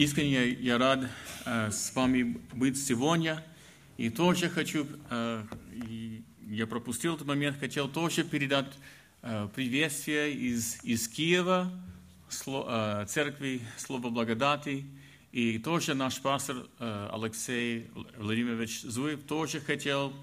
Искренне 0.00 0.48
я 0.48 0.78
рад 0.78 1.10
э, 1.44 1.70
с 1.70 1.94
вами 1.94 2.40
быть 2.54 2.82
сегодня. 2.82 3.44
И 3.98 4.08
тоже 4.08 4.48
хочу, 4.48 4.86
э, 5.10 5.44
я 6.48 6.66
пропустил 6.66 7.16
этот 7.16 7.26
момент, 7.26 7.60
хотел 7.60 7.86
тоже 7.86 8.24
передать 8.24 8.72
э, 9.20 9.46
приветствие 9.54 10.32
из, 10.32 10.82
из 10.84 11.06
Киева, 11.06 11.70
церкви 12.30 13.60
Слова 13.76 14.08
Благодати. 14.08 14.86
И 15.32 15.58
тоже 15.58 15.92
наш 15.92 16.18
пастор 16.22 16.66
Алексей 16.78 17.90
Владимирович 18.16 18.80
Зуев 18.80 19.22
тоже 19.24 19.60
хотел 19.60 20.14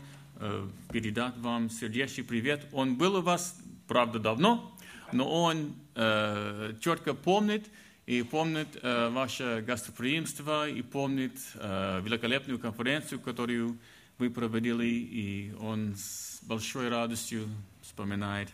передать 0.92 1.38
вам 1.38 1.70
сердечный 1.70 2.24
привет. 2.24 2.66
Он 2.72 2.96
был 2.96 3.18
у 3.18 3.22
вас, 3.22 3.56
правда, 3.88 4.18
давно, 4.18 4.76
но 5.12 5.30
он 5.30 5.76
четко 5.94 7.14
помнит, 7.14 7.68
и 8.08 8.24
помнит 8.24 8.70
э, 8.82 9.10
ваше 9.10 9.62
гостеприимство, 9.68 10.68
и 10.68 10.82
помнит 10.82 11.34
э, 11.56 12.02
великолепную 12.04 12.58
конференцию, 12.58 13.20
которую 13.20 13.78
вы 14.18 14.30
проводили, 14.30 14.86
и 14.86 15.54
он 15.60 15.94
с 15.98 16.40
большой 16.44 16.88
радостью 16.88 17.50
вспоминает 17.82 18.50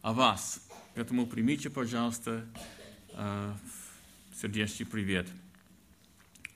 о 0.00 0.12
вас. 0.12 0.64
Поэтому 0.94 1.26
примите, 1.26 1.70
пожалуйста, 1.70 2.46
э, 3.14 3.54
сердечный 4.40 4.86
привет. 4.86 5.26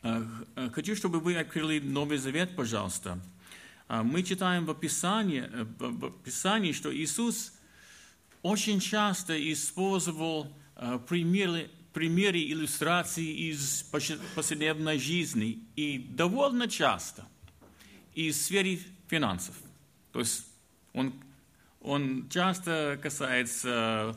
Э, 0.05 0.25
хочу, 0.73 0.95
чтобы 0.95 1.19
вы 1.19 1.37
открыли 1.37 1.81
Новый 1.81 2.19
Завет, 2.19 2.55
пожалуйста. 2.55 3.19
Э, 3.89 4.03
мы 4.03 4.23
читаем 4.23 4.65
в 4.65 4.71
Описании, 4.71 5.43
э, 5.43 5.65
в 5.65 6.11
Писании, 6.23 6.71
что 6.71 6.97
Иисус 6.97 7.53
очень 8.43 8.79
часто 8.79 9.35
использовал 9.53 10.47
э, 10.77 11.01
примеры 11.09 11.69
примеры 11.93 12.39
иллюстрации 12.41 13.51
из 13.51 13.83
повседневной 14.35 14.99
жизни 14.99 15.59
и 15.77 15.99
довольно 15.99 16.69
часто 16.69 17.27
из 18.15 18.45
сферы 18.45 18.79
финансов. 19.09 19.55
То 20.13 20.21
есть 20.21 20.47
он, 20.93 21.13
он 21.81 22.29
часто 22.29 22.99
касается 23.03 24.17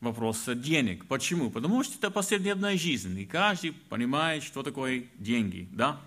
вопроса 0.00 0.54
денег. 0.54 1.06
Почему? 1.06 1.50
Потому 1.50 1.82
что 1.84 1.96
это 1.96 2.10
повседневная 2.10 2.76
жизнь, 2.76 3.18
и 3.18 3.24
каждый 3.24 3.72
понимает, 3.72 4.42
что 4.42 4.62
такое 4.62 5.04
деньги, 5.18 5.68
да? 5.70 6.00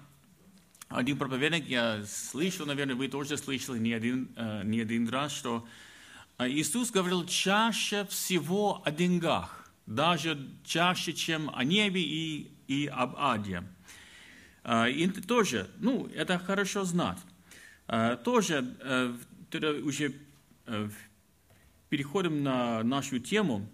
Один 0.90 1.18
проповедник, 1.18 1.68
я 1.68 2.04
слышал, 2.06 2.66
наверное, 2.66 2.96
вы 2.96 3.08
тоже 3.08 3.38
слышали 3.38 3.80
не 3.80 3.94
один, 3.94 4.30
э, 4.36 4.62
не 4.64 4.82
один 4.82 5.10
раз, 5.10 5.32
что 5.32 5.66
э, 6.38 6.48
Иисус 6.48 6.92
говорил 6.92 7.26
чаще 7.26 8.06
всего 8.06 8.84
о 8.86 8.92
деньгах 8.92 9.65
даже 9.86 10.50
чаще, 10.64 11.14
чем 11.14 11.50
о 11.54 11.64
небе 11.64 12.02
и, 12.02 12.52
и 12.68 12.88
об 12.88 13.16
аде. 13.18 13.64
А, 14.64 14.90
и 14.90 15.08
тоже, 15.08 15.70
ну, 15.78 16.10
это 16.16 16.40
хорошо 16.40 16.84
знать. 16.84 17.20
А, 17.88 18.16
тоже, 18.16 18.76
э, 18.82 19.14
уже 19.84 20.16
э, 20.66 20.90
переходим 21.90 22.44
на 22.44 22.84
нашу 22.84 23.20
тему. 23.20 23.70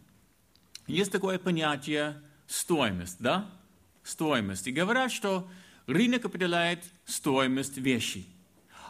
Есть 0.88 1.12
такое 1.12 1.40
понятие 1.40 2.22
стоимость, 2.48 3.18
да? 3.20 3.50
Стоимость. 4.04 4.68
И 4.68 4.72
говорят, 4.72 5.12
что 5.12 5.50
рынок 5.88 6.26
определяет 6.26 6.84
стоимость 7.06 7.78
вещей. 7.78 8.28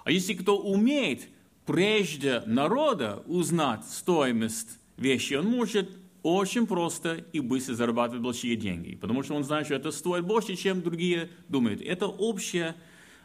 А 0.04 0.12
если 0.12 0.34
кто 0.34 0.58
умеет 0.58 1.28
прежде 1.68 2.42
народа 2.48 3.22
узнать 3.28 3.86
стоимость 3.86 4.80
вещи, 4.98 5.36
он 5.36 5.46
может 5.46 6.01
очень 6.24 6.68
просто 6.68 7.26
и 7.34 7.40
быстро 7.40 7.74
зарабатывать 7.74 8.22
большие 8.22 8.56
деньги, 8.56 8.96
потому 8.96 9.24
что 9.24 9.36
он 9.36 9.44
знает, 9.44 9.66
что 9.66 9.76
это 9.76 9.92
стоит 9.92 10.26
больше, 10.26 10.56
чем 10.56 10.82
другие 10.82 11.30
думают. 11.50 11.82
Это 11.82 12.08
общая, 12.08 12.76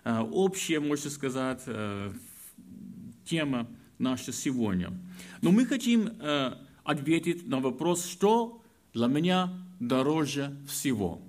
э, 0.05 0.21
общая, 0.21 0.81
можно 0.81 1.11
сказать, 1.11 1.63
э, 1.67 2.13
тема 3.25 3.67
наша 3.99 4.33
сегодня. 4.33 4.93
Но 5.43 5.51
мы 5.53 5.67
хотим 5.67 6.09
э, 6.21 6.55
ответить 6.85 7.47
на 7.47 7.61
вопрос, 7.61 8.07
что 8.07 8.63
для 8.95 9.09
меня 9.09 9.53
дороже 9.81 10.57
всего. 10.69 11.21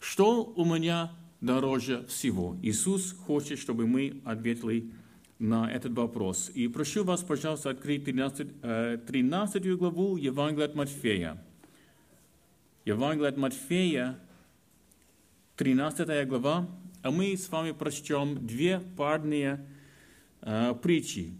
Что 0.00 0.44
у 0.44 0.64
меня 0.64 1.12
дороже 1.40 2.06
всего? 2.08 2.56
Иисус 2.62 3.12
хочет, 3.26 3.58
чтобы 3.58 3.86
мы 3.86 4.20
ответили 4.24 4.90
на 5.38 5.70
этот 5.70 5.92
вопрос. 5.92 6.50
И 6.54 6.68
прошу 6.68 7.04
вас, 7.04 7.22
пожалуйста, 7.22 7.70
открыть 7.70 8.04
13, 8.04 9.06
13 9.06 9.66
э, 9.66 9.74
главу 9.76 10.16
Евангелия 10.16 10.66
от 10.66 10.74
Матфея. 10.74 11.42
Евангелие 12.84 13.28
от 13.28 13.36
Матфея, 13.36 14.18
13 15.56 16.26
глава, 16.28 16.68
а 17.02 17.10
мы 17.10 17.36
с 17.36 17.48
вами 17.50 17.72
прочтем 17.72 18.46
две 18.46 18.80
парные 18.96 19.66
э, 20.40 20.74
притчи. 20.82 21.32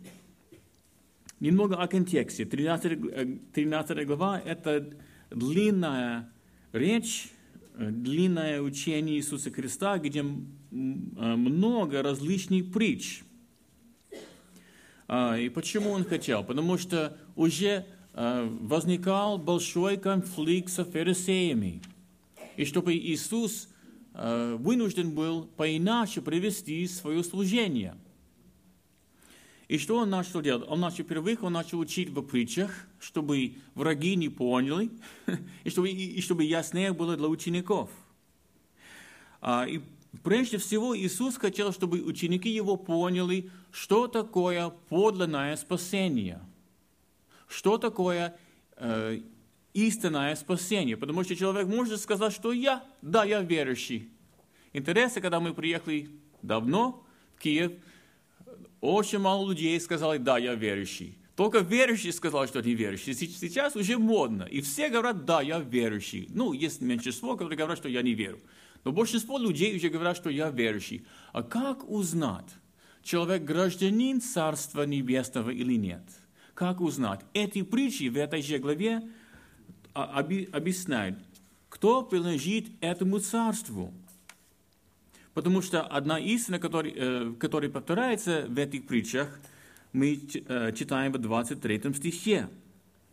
Немного 1.40 1.76
о 1.76 1.86
контексте. 1.86 2.44
13, 2.44 3.52
13 3.52 3.98
э, 3.98 4.04
глава– 4.04 4.40
это 4.44 4.92
длинная 5.30 6.30
речь, 6.72 7.30
э, 7.76 7.90
длинное 7.90 8.60
учение 8.60 9.16
Иисуса 9.16 9.50
Христа, 9.50 9.98
где 9.98 10.22
много 10.70 12.02
различных 12.02 12.70
притч– 12.70 13.22
и 15.08 15.48
почему 15.48 15.90
он 15.90 16.04
хотел? 16.04 16.42
Потому 16.42 16.78
что 16.78 17.16
уже 17.36 17.86
а, 18.12 18.48
возникал 18.62 19.38
большой 19.38 19.98
конфликт 19.98 20.70
с 20.70 20.82
фарисеями. 20.82 21.82
И 22.56 22.64
чтобы 22.64 22.94
Иисус 22.94 23.68
а, 24.14 24.56
вынужден 24.56 25.10
был 25.10 25.44
поиначе 25.44 26.22
привести 26.22 26.86
свое 26.88 27.22
служение. 27.22 27.94
И 29.68 29.78
что 29.78 29.98
он 29.98 30.10
начал 30.10 30.40
делать? 30.42 30.64
Он 30.68 30.80
начал, 30.80 31.04
во-первых, 31.04 31.42
он 31.42 31.52
начал 31.52 31.78
учить 31.78 32.08
в 32.08 32.22
притчах, 32.22 32.70
чтобы 33.00 33.56
враги 33.74 34.16
не 34.16 34.28
поняли, 34.28 34.90
и 35.64 35.70
чтобы, 35.70 35.90
и 35.90 36.20
чтобы 36.20 36.44
яснее 36.44 36.92
было 36.92 37.16
для 37.16 37.26
учеников. 37.26 37.90
И 39.44 39.82
Прежде 40.22 40.58
всего, 40.58 40.96
Иисус 40.96 41.36
хотел, 41.36 41.72
чтобы 41.72 42.02
ученики 42.02 42.48
Его 42.48 42.76
поняли, 42.76 43.50
что 43.76 44.08
такое 44.08 44.70
подлинное 44.88 45.54
спасение, 45.56 46.40
что 47.46 47.76
такое 47.76 48.34
э, 48.76 49.20
истинное 49.74 50.34
спасение. 50.34 50.96
Потому 50.96 51.24
что 51.24 51.36
человек 51.36 51.68
может 51.68 52.00
сказать, 52.00 52.32
что 52.32 52.52
я, 52.52 52.82
да, 53.02 53.24
я 53.24 53.42
верующий. 53.42 54.08
Интересно, 54.72 55.20
когда 55.20 55.40
мы 55.40 55.52
приехали 55.52 56.08
давно 56.40 57.04
в 57.36 57.42
Киев, 57.42 57.72
очень 58.80 59.18
мало 59.18 59.46
людей 59.50 59.78
сказали, 59.78 60.16
да, 60.16 60.38
я 60.38 60.54
верующий. 60.54 61.18
Только 61.34 61.58
верующие 61.58 62.14
сказали, 62.14 62.46
что 62.46 62.60
они 62.60 62.72
верующие. 62.72 63.14
Сейчас 63.14 63.76
уже 63.76 63.98
модно. 63.98 64.44
И 64.44 64.62
все 64.62 64.88
говорят, 64.88 65.26
да, 65.26 65.42
я 65.42 65.58
верующий. 65.58 66.28
Ну, 66.30 66.54
есть 66.54 66.80
меньшинство, 66.80 67.36
которые 67.36 67.58
говорят, 67.58 67.76
что 67.76 67.90
я 67.90 68.00
не 68.00 68.14
верю. 68.14 68.40
Но 68.84 68.92
большинство 68.92 69.36
людей 69.36 69.76
уже 69.76 69.90
говорят, 69.90 70.16
что 70.16 70.30
я 70.30 70.48
верующий. 70.48 71.04
А 71.34 71.42
как 71.42 71.86
узнать, 71.90 72.48
человек 73.06 73.44
гражданин 73.44 74.20
Царства 74.20 74.82
Небесного 74.82 75.50
или 75.50 75.74
нет? 75.76 76.02
Как 76.54 76.80
узнать? 76.80 77.20
Эти 77.32 77.62
притчи 77.62 78.08
в 78.08 78.16
этой 78.16 78.42
же 78.42 78.58
главе 78.58 79.02
а, 79.94 80.18
объясняют, 80.52 81.18
кто 81.68 82.02
принадлежит 82.02 82.66
этому 82.80 83.20
царству. 83.20 83.94
Потому 85.34 85.62
что 85.62 85.82
одна 85.82 86.18
истина, 86.18 86.58
которая, 86.58 86.92
э, 86.96 87.34
которая 87.38 87.70
повторяется 87.70 88.46
в 88.48 88.58
этих 88.58 88.86
притчах, 88.86 89.38
мы 89.92 90.18
э, 90.18 90.72
читаем 90.72 91.12
в 91.12 91.18
23 91.18 91.94
стихе. 91.94 92.48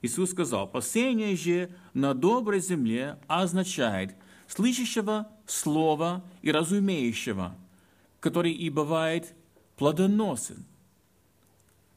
Иисус 0.01 0.31
сказал, 0.31 0.67
«Пасение 0.67 1.35
же 1.35 1.69
на 1.93 2.13
доброй 2.13 2.61
земле 2.61 3.19
означает 3.27 4.15
слышащего 4.47 5.27
слова 5.45 6.23
и 6.41 6.51
разумеющего, 6.51 7.55
который 8.21 8.53
и 8.53 8.69
бывает 8.69 9.33
плодоносен. 9.77 10.65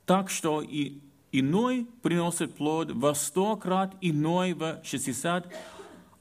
Так 0.04 0.30
что 0.30 0.62
и 0.62 0.98
иной 1.32 1.86
приносит 2.02 2.54
плод 2.54 2.90
во 2.92 3.14
сто 3.14 3.56
крат, 3.56 3.96
иной 4.00 4.54
в 4.54 4.80
шестьдесят, 4.84 5.52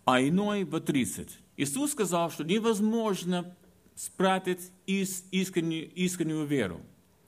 а 0.06 0.22
иной 0.22 0.64
в 0.64 0.80
тридцать. 0.82 1.38
Иисус 1.58 1.92
сказал, 1.92 2.30
что 2.32 2.44
невозможно 2.44 3.56
спрятать 3.96 4.72
искреннюю, 4.86 5.90
искреннюю 5.94 6.46
веру. 6.46 6.82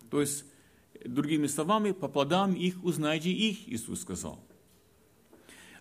То 0.09 0.21
есть, 0.21 0.45
другими 1.05 1.47
словами, 1.47 1.91
по 1.91 2.07
плодам 2.07 2.53
их 2.53 2.83
узнаете 2.83 3.31
их, 3.31 3.67
Иисус 3.69 4.01
сказал. 4.01 4.39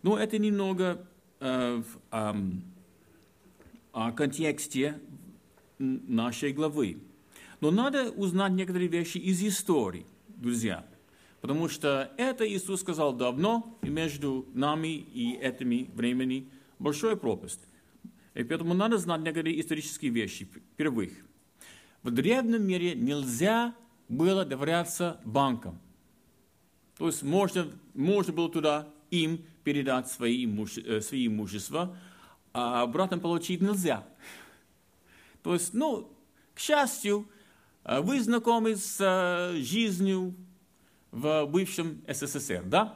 Но 0.03 0.17
это 0.17 0.39
немного 0.39 1.05
э, 1.41 1.83
э, 2.13 2.35
о 3.93 4.13
контексте 4.13 5.01
нашей 5.79 6.53
главы. 6.53 6.99
Но 7.61 7.71
надо 7.71 8.11
узнать 8.11 8.53
некоторые 8.53 8.89
вещи 8.89 9.19
из 9.19 9.43
истории, 9.43 10.07
друзья. 10.29 10.85
Потому 11.41 11.69
что 11.69 12.13
это 12.17 12.49
Иисус 12.49 12.81
сказал 12.81 13.13
давно, 13.13 13.79
и 13.83 13.89
между 13.89 14.47
нами 14.53 14.89
и 14.89 15.35
этими 15.35 15.91
времени 15.95 16.49
большой 16.79 17.17
пропасть. 17.17 17.61
И 18.35 18.43
поэтому 18.45 18.75
надо 18.75 18.99
знать 18.99 19.21
некоторые 19.21 19.61
исторические 19.61 20.11
вещи. 20.11 20.49
Первых, 20.77 21.13
в 22.03 22.11
древнем 22.11 22.67
мире 22.67 22.95
нельзя 22.95 23.75
было 24.09 24.45
доверяться 24.45 25.21
банкам. 25.25 25.81
То 26.99 27.07
есть 27.07 27.23
можно, 27.23 27.71
можно 27.95 28.33
было 28.33 28.51
туда 28.51 28.89
им 29.11 29.45
передать 29.65 30.09
свои, 30.09 30.45
имуще, 30.45 30.81
э, 30.83 31.01
свои 31.01 31.27
имущества, 31.27 31.97
а 32.53 32.83
обратно 32.83 33.19
получить 33.19 33.61
нельзя. 33.61 34.07
То 35.43 35.55
есть, 35.55 35.75
ну, 35.75 36.11
к 36.55 36.59
счастью, 36.59 37.27
вы 37.87 38.21
знакомы 38.21 38.75
с 38.75 38.99
э, 39.01 39.57
жизнью 39.63 40.35
в 41.13 41.47
бывшем 41.47 42.03
СССР, 42.09 42.65
да? 42.65 42.95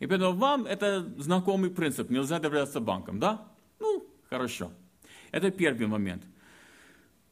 И 0.00 0.06
поэтому 0.06 0.32
вам 0.32 0.64
это 0.64 1.06
знакомый 1.18 1.70
принцип, 1.70 2.08
нельзя 2.08 2.38
доверяться 2.38 2.80
банкам, 2.80 3.20
да? 3.20 3.46
Ну, 3.78 4.06
хорошо. 4.30 4.72
Это 5.32 5.50
первый 5.50 5.86
момент. 5.86 6.24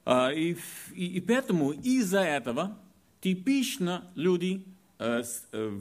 А, 0.05 0.31
и, 0.31 0.56
и, 0.93 1.06
и 1.06 1.20
поэтому 1.20 1.73
из-за 1.73 2.20
этого 2.20 2.79
типично 3.20 4.11
люди 4.14 4.67
э, 4.99 5.23
э, 5.52 5.81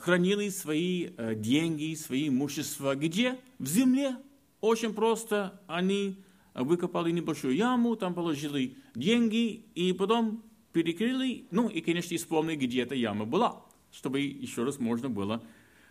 хранили 0.00 0.48
свои 0.48 1.10
э, 1.16 1.34
деньги, 1.36 1.94
свои 1.94 2.28
имущества 2.28 2.94
где? 2.96 3.38
В 3.58 3.66
земле. 3.66 4.16
Очень 4.60 4.94
просто 4.94 5.60
они 5.66 6.22
выкопали 6.54 7.10
небольшую 7.10 7.54
яму, 7.54 7.96
там 7.96 8.14
положили 8.14 8.76
деньги 8.94 9.64
и 9.74 9.92
потом 9.92 10.42
перекрыли, 10.72 11.46
ну 11.50 11.68
и, 11.68 11.80
конечно, 11.80 12.16
вспомнили, 12.16 12.56
где 12.56 12.82
эта 12.82 12.94
яма 12.94 13.24
была, 13.24 13.62
чтобы 13.92 14.20
еще 14.20 14.64
раз 14.64 14.78
можно 14.78 15.10
было 15.10 15.42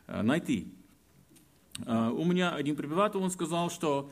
найти. 0.07 0.67
У 1.77 2.25
меня 2.25 2.55
один 2.55 2.75
преподаватель, 2.75 3.19
он 3.19 3.29
сказал, 3.31 3.69
что 3.69 4.11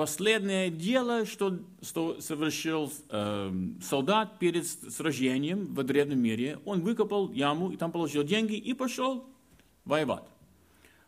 последнее 0.00 0.70
дело, 0.70 1.26
что, 1.26 1.58
что 1.82 2.22
совершил 2.22 2.90
э, 3.10 3.52
солдат 3.82 4.38
перед 4.38 4.66
сражением 4.66 5.66
в 5.74 5.82
древнем 5.82 6.22
мире, 6.22 6.58
он 6.64 6.80
выкопал 6.80 7.30
яму 7.32 7.70
и 7.70 7.76
там 7.76 7.92
положил 7.92 8.22
деньги 8.24 8.54
и 8.54 8.72
пошел 8.72 9.26
воевать. 9.84 10.24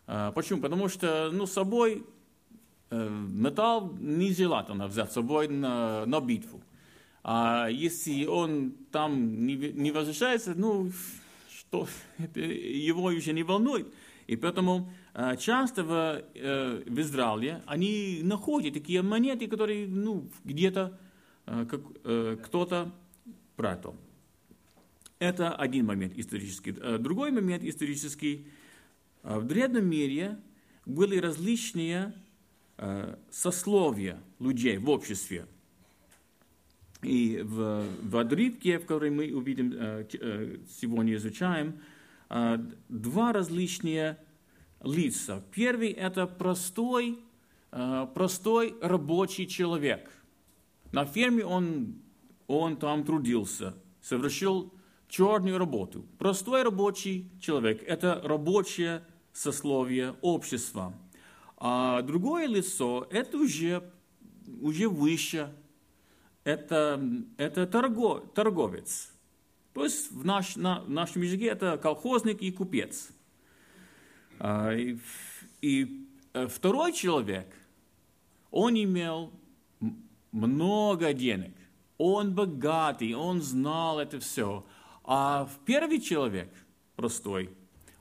Э, 0.07 0.31
почему? 0.35 0.61
Потому 0.61 0.89
что 0.89 1.31
ну, 1.33 1.47
с 1.47 1.53
собой 1.53 2.03
э, 2.03 2.03
металл 2.93 3.97
не 3.99 4.33
желательно 4.33 4.87
взять 4.87 5.11
с 5.11 5.15
собой 5.15 5.49
на, 5.49 6.05
на 6.07 6.21
битву. 6.21 6.63
А 7.25 7.69
если 7.69 8.27
он 8.27 8.73
там 8.91 9.47
не, 9.47 9.55
не 9.55 9.93
возвращается, 9.93 10.55
ну, 10.57 10.91
что, 11.49 11.89
это 12.19 12.41
его 12.41 13.05
уже 13.05 13.33
не 13.33 13.43
волнует. 13.43 13.93
И 14.27 14.37
поэтому 14.37 14.91
э, 15.15 15.37
часто 15.37 15.85
в, 15.85 16.23
э, 16.35 16.83
в 16.87 17.01
Израиле 17.01 17.63
они 17.67 18.21
находят 18.23 18.75
такие 18.75 19.03
монеты, 19.03 19.47
которые 19.47 19.87
ну, 19.87 20.29
где-то 20.45 20.99
э, 21.47 21.67
как, 21.69 22.43
кто-то 22.45 22.93
прятал. 23.57 23.97
Это 25.19 25.55
один 25.55 25.87
момент 25.87 26.15
исторический. 26.17 26.73
Другой 26.99 27.31
момент 27.31 27.63
исторический. 27.63 28.49
В 29.23 29.45
древнем 29.45 29.89
мире 29.89 30.39
были 30.85 31.19
различные 31.19 32.13
сословия 33.31 34.21
людей 34.39 34.79
в 34.79 34.91
обществе. 34.91 35.47
И 37.03 37.41
в, 37.43 37.85
в 38.03 38.17
отрывке, 38.17 38.79
в 38.79 38.87
котором 38.87 39.17
мы 39.17 39.35
увидим, 39.35 39.73
сегодня 40.69 41.15
изучаем, 41.17 41.81
два 42.89 43.33
различные 43.33 44.19
лица. 44.83 45.43
Первый– 45.53 45.89
это 45.91 46.27
простой, 46.27 47.19
простой 47.71 48.75
рабочий 48.81 49.47
человек. 49.47 50.11
На 50.93 51.05
ферме 51.05 51.45
он, 51.45 51.97
он 52.47 52.77
там 52.77 53.05
трудился, 53.05 53.75
совершил 54.01 54.73
черную 55.09 55.59
работу. 55.59 56.07
Простой 56.19 56.63
рабочий 56.63 57.31
человек– 57.41 57.83
это 57.87 58.21
рабочее 58.25 59.03
сословие 59.33 60.15
общества. 60.21 60.95
А 61.65 62.03
другое 62.03 62.49
лицо– 62.49 63.07
это 63.11 63.39
уже, 63.39 63.89
уже 64.61 64.89
выше, 64.89 65.55
это, 66.43 67.01
это 67.37 67.67
торго, 67.69 68.19
торговец– 68.35 69.11
то 69.73 69.85
есть 69.85 70.11
в, 70.11 70.25
наш, 70.25 70.57
на, 70.57 70.81
в 70.81 70.91
нашем 70.91 71.23
языке 71.23 71.47
это 71.47 71.79
колхозник 71.79 72.43
и 72.43 72.53
купец. 72.53 73.11
А, 74.39 74.73
и, 74.73 74.99
и 75.63 76.07
э, 76.35 76.47
второй 76.47 76.93
человек, 76.93 77.47
он 78.51 78.75
имел 78.75 79.33
много 80.31 81.15
денег, 81.15 81.55
он 81.97 82.35
богатый, 82.35 83.15
он 83.15 83.41
знал 83.41 83.99
это 83.99 84.21
все. 84.21 84.67
А 85.05 85.49
первый 85.65 86.01
человек, 86.01 86.53
простой, 86.97 87.51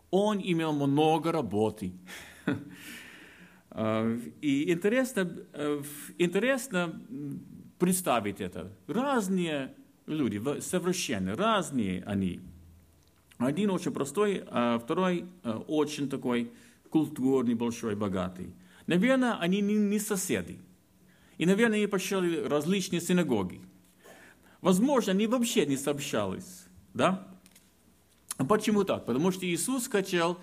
он 0.10 0.40
имел 0.44 0.74
много 0.74 1.31
работы. 1.31 1.94
А, 3.72 4.18
и 4.42 4.72
интересно, 4.72 5.32
э, 5.54 5.82
интересно 6.18 7.02
представить 7.80 8.42
это. 8.42 8.72
Разные 8.88 9.74
люди, 10.06 10.42
совершенно 10.60 11.36
разные 11.36 12.04
они. 12.04 12.42
Один 13.38 13.72
очень 13.72 13.92
простой, 13.92 14.44
а 14.48 14.78
второй 14.78 15.26
э, 15.44 15.52
очень 15.68 16.10
такой 16.10 16.52
культурный, 16.90 17.56
большой, 17.56 17.96
богатый. 17.96 18.54
Наверное, 18.88 19.38
они 19.38 19.62
не, 19.62 20.00
соседи. 20.00 20.60
И, 21.38 21.46
наверное, 21.46 21.78
они 21.78 21.88
посещали 21.88 22.44
различные 22.44 23.00
синагоги. 23.00 23.62
Возможно, 24.60 25.14
они 25.14 25.28
вообще 25.28 25.66
не 25.66 25.78
сообщались. 25.78 26.66
Да? 26.94 27.26
Почему 28.50 28.84
так? 28.84 29.06
Потому 29.06 29.32
что 29.32 29.46
Иисус 29.46 29.88
хотел 29.88 30.38
Э, 30.38 30.40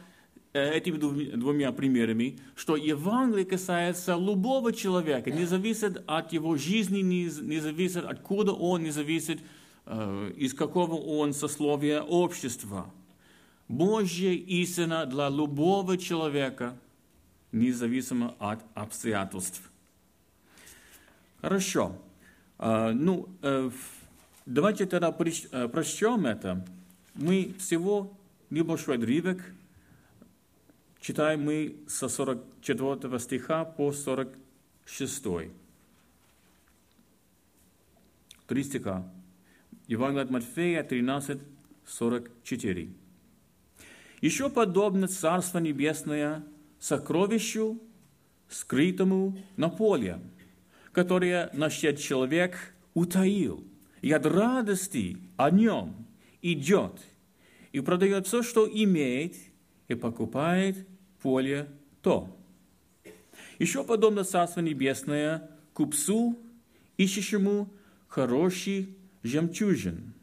этими 0.58 0.96
двумя 0.96 1.72
примерами, 1.72 2.38
что 2.54 2.76
Евангелие 2.76 3.44
касается 3.44 4.16
любого 4.16 4.72
человека, 4.72 5.30
не 5.30 5.44
зависит 5.44 6.02
от 6.06 6.32
его 6.32 6.56
жизни, 6.56 7.00
не, 7.00 7.28
зависит 7.60 8.04
откуда 8.04 8.52
он, 8.52 8.82
не 8.82 8.90
зависит 8.90 9.40
э, 9.86 10.32
из 10.36 10.54
какого 10.54 10.94
он 10.94 11.32
сословия 11.32 12.02
общества. 12.02 12.90
Божья 13.68 14.32
истина 14.32 15.06
для 15.06 15.28
любого 15.28 15.98
человека, 15.98 16.76
независимо 17.52 18.34
от 18.38 18.60
обстоятельств. 18.74 19.62
Хорошо. 21.40 21.96
Э, 22.58 22.92
ну, 22.92 23.28
давайте 24.46 24.86
тогда 24.86 25.12
прочтем 25.12 26.26
это. 26.26 26.64
Мы 27.14 27.54
всего 27.58 28.12
небольшой 28.50 28.96
отрывок 28.96 29.42
Читаем 31.08 31.40
мы 31.40 31.74
со 31.86 32.06
44 32.06 33.18
стиха 33.18 33.64
по 33.64 33.92
46. 33.92 35.24
Три 38.46 38.62
стиха. 38.62 39.10
Евангелие 39.86 40.24
от 40.24 40.30
Матфея 40.30 40.82
13, 40.82 41.40
44. 41.86 42.90
Еще 44.20 44.50
подобно 44.50 45.08
Царство 45.08 45.60
Небесное 45.60 46.44
сокровищу, 46.78 47.80
скрытому 48.50 49.34
на 49.56 49.70
поле, 49.70 50.20
которое 50.92 51.48
нашед 51.54 51.98
человек 51.98 52.74
утаил, 52.92 53.64
и 54.02 54.12
от 54.12 54.26
радости 54.26 55.16
о 55.38 55.50
нем 55.50 56.06
идет 56.42 57.00
и 57.72 57.80
продает 57.80 58.26
все, 58.26 58.42
что 58.42 58.68
имеет, 58.68 59.36
и 59.88 59.94
покупает 59.94 60.86
поле 61.22 61.68
то. 62.02 62.34
Еще 63.58 63.84
подобно 63.84 64.24
Царство 64.24 64.60
Небесное 64.60 65.50
купцу, 65.72 66.38
ищущему 66.96 67.68
хороший 68.06 68.96
жемчужин, 69.22 70.14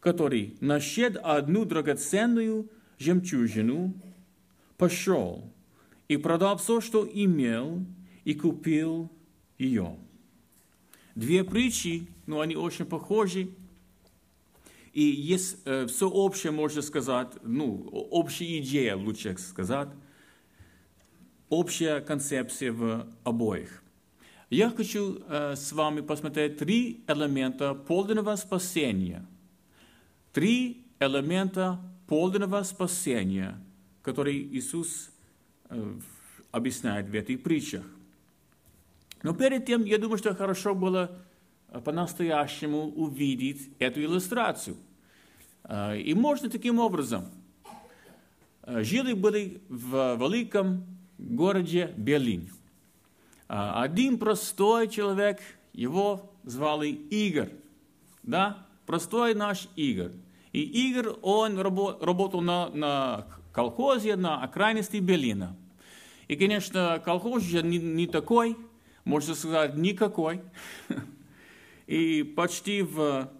который, 0.00 0.56
нашед 0.60 1.16
одну 1.16 1.64
драгоценную 1.64 2.70
жемчужину, 2.98 3.94
пошел 4.76 5.50
и 6.08 6.16
продал 6.16 6.58
все, 6.58 6.80
что 6.80 7.08
имел, 7.10 7.84
и 8.24 8.34
купил 8.34 9.10
ее. 9.58 9.96
Две 11.14 11.44
притчи, 11.44 12.08
но 12.26 12.40
они 12.40 12.56
очень 12.56 12.84
похожи, 12.84 13.50
и 14.92 15.02
есть 15.02 15.58
э, 15.64 15.86
все 15.86 16.08
общее, 16.08 16.52
можно 16.52 16.80
сказать, 16.82 17.32
ну, 17.42 17.88
общая 18.10 18.58
идея, 18.58 18.96
лучше 18.96 19.36
сказать, 19.38 19.88
общая 21.48 22.00
концепция 22.00 22.72
в 22.72 23.06
обоих. 23.24 23.82
Я 24.50 24.70
хочу 24.70 25.20
э, 25.26 25.56
с 25.56 25.72
вами 25.72 26.00
посмотреть 26.00 26.58
три 26.58 27.02
элемента 27.08 27.74
подлинного 27.74 28.36
спасения. 28.36 29.26
Три 30.32 30.86
элемента 31.00 31.80
подлинного 32.06 32.62
спасения, 32.62 33.58
которые 34.02 34.42
Иисус 34.42 35.10
э, 35.70 35.94
объясняет 36.52 37.08
в 37.08 37.14
этих 37.14 37.42
притчах. 37.42 37.84
Но 39.22 39.34
перед 39.34 39.66
тем, 39.66 39.84
я 39.84 39.98
думаю, 39.98 40.18
что 40.18 40.34
хорошо 40.34 40.74
было 40.74 41.18
по-настоящему 41.84 42.90
увидеть 42.90 43.70
эту 43.78 44.00
иллюстрацию. 44.00 44.76
И 45.96 46.14
можно 46.14 46.50
таким 46.50 46.78
образом. 46.78 47.24
Жили-были 48.66 49.62
в 49.68 50.16
великом 50.16 50.93
городе 51.18 51.92
Берлин. 51.96 52.50
Один 53.46 54.18
простой 54.18 54.88
человек, 54.88 55.40
его 55.72 56.32
звали 56.44 56.88
Игорь. 56.88 57.52
Да, 58.22 58.66
простой 58.86 59.34
наш 59.34 59.68
Игорь. 59.76 60.12
И 60.52 60.62
Игорь, 60.62 61.08
он 61.22 61.58
работал 61.58 62.40
на, 62.40 62.68
на 62.70 63.26
колхозе 63.52 64.16
на 64.16 64.42
окраинности 64.42 64.96
Берлина. 64.98 65.56
И, 66.28 66.36
конечно, 66.36 67.02
колхоз 67.04 67.42
же 67.42 67.62
не, 67.62 67.78
не 67.78 68.06
такой, 68.06 68.56
можно 69.04 69.34
сказать, 69.34 69.76
никакой. 69.76 70.40
И 71.86 72.22
почти 72.22 72.82
в 72.82 73.30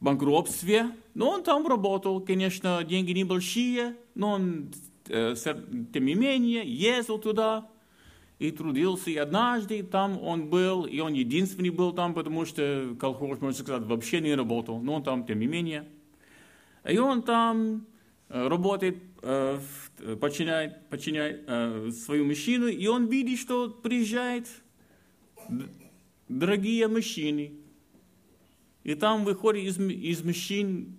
банкротстве. 0.00 0.90
Но 1.14 1.30
он 1.30 1.42
там 1.42 1.66
работал, 1.66 2.20
конечно, 2.20 2.84
деньги 2.84 3.12
небольшие, 3.12 3.96
но 4.14 4.32
он, 4.32 4.72
тем 5.06 6.04
не 6.04 6.14
менее, 6.14 6.62
ездил 6.64 7.18
туда 7.18 7.68
и 8.38 8.50
трудился. 8.50 9.10
И 9.10 9.16
однажды 9.16 9.82
там 9.82 10.20
он 10.20 10.48
был, 10.48 10.84
и 10.84 11.00
он 11.00 11.12
единственный 11.12 11.70
был 11.70 11.92
там, 11.92 12.14
потому 12.14 12.44
что 12.44 12.96
колхоз, 13.00 13.40
можно 13.40 13.52
сказать, 13.52 13.86
вообще 13.86 14.20
не 14.20 14.34
работал. 14.34 14.80
Но 14.80 14.94
он 14.94 15.02
там, 15.02 15.26
тем 15.26 15.38
не 15.38 15.46
менее. 15.46 15.88
И 16.84 16.98
он 16.98 17.22
там 17.22 17.86
э, 18.28 18.46
работает, 18.46 18.98
э, 19.22 19.58
подчиняет, 20.20 20.88
подчиняет 20.88 21.96
свою 21.96 22.24
машину, 22.26 22.66
и 22.66 22.86
он 22.86 23.06
видит, 23.06 23.38
что 23.38 23.70
приезжает 23.70 24.46
дорогие 26.28 26.88
мужчины. 26.88 27.52
И 28.84 28.94
там 28.94 29.24
выходят 29.24 29.64
из, 29.64 29.78
из 29.78 30.22
мужчин 30.22 30.98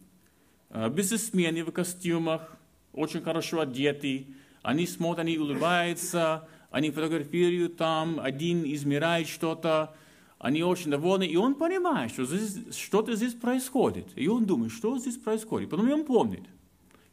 бизнесмены 0.69 1.63
в 1.63 1.71
костюмах, 1.71 2.56
очень 2.97 3.21
хорошо 3.21 3.61
одеты. 3.61 4.27
Они 4.63 4.85
смотрят, 4.87 5.25
они 5.25 5.37
улыбаются, 5.37 6.47
они 6.71 6.91
фотографируют 6.91 7.77
там, 7.77 8.19
один 8.19 8.63
измеряет 8.65 9.27
что-то, 9.27 9.95
они 10.39 10.63
очень 10.63 10.91
довольны, 10.91 11.25
и 11.25 11.35
он 11.35 11.55
понимает, 11.55 12.11
что 12.11 12.25
здесь, 12.25 12.75
что-то 12.75 13.15
здесь 13.15 13.33
происходит. 13.33 14.07
И 14.15 14.27
он 14.27 14.45
думает, 14.45 14.71
что 14.71 14.97
здесь 14.97 15.17
происходит. 15.17 15.69
Потом 15.69 15.89
он 15.91 16.05
помнит. 16.05 16.43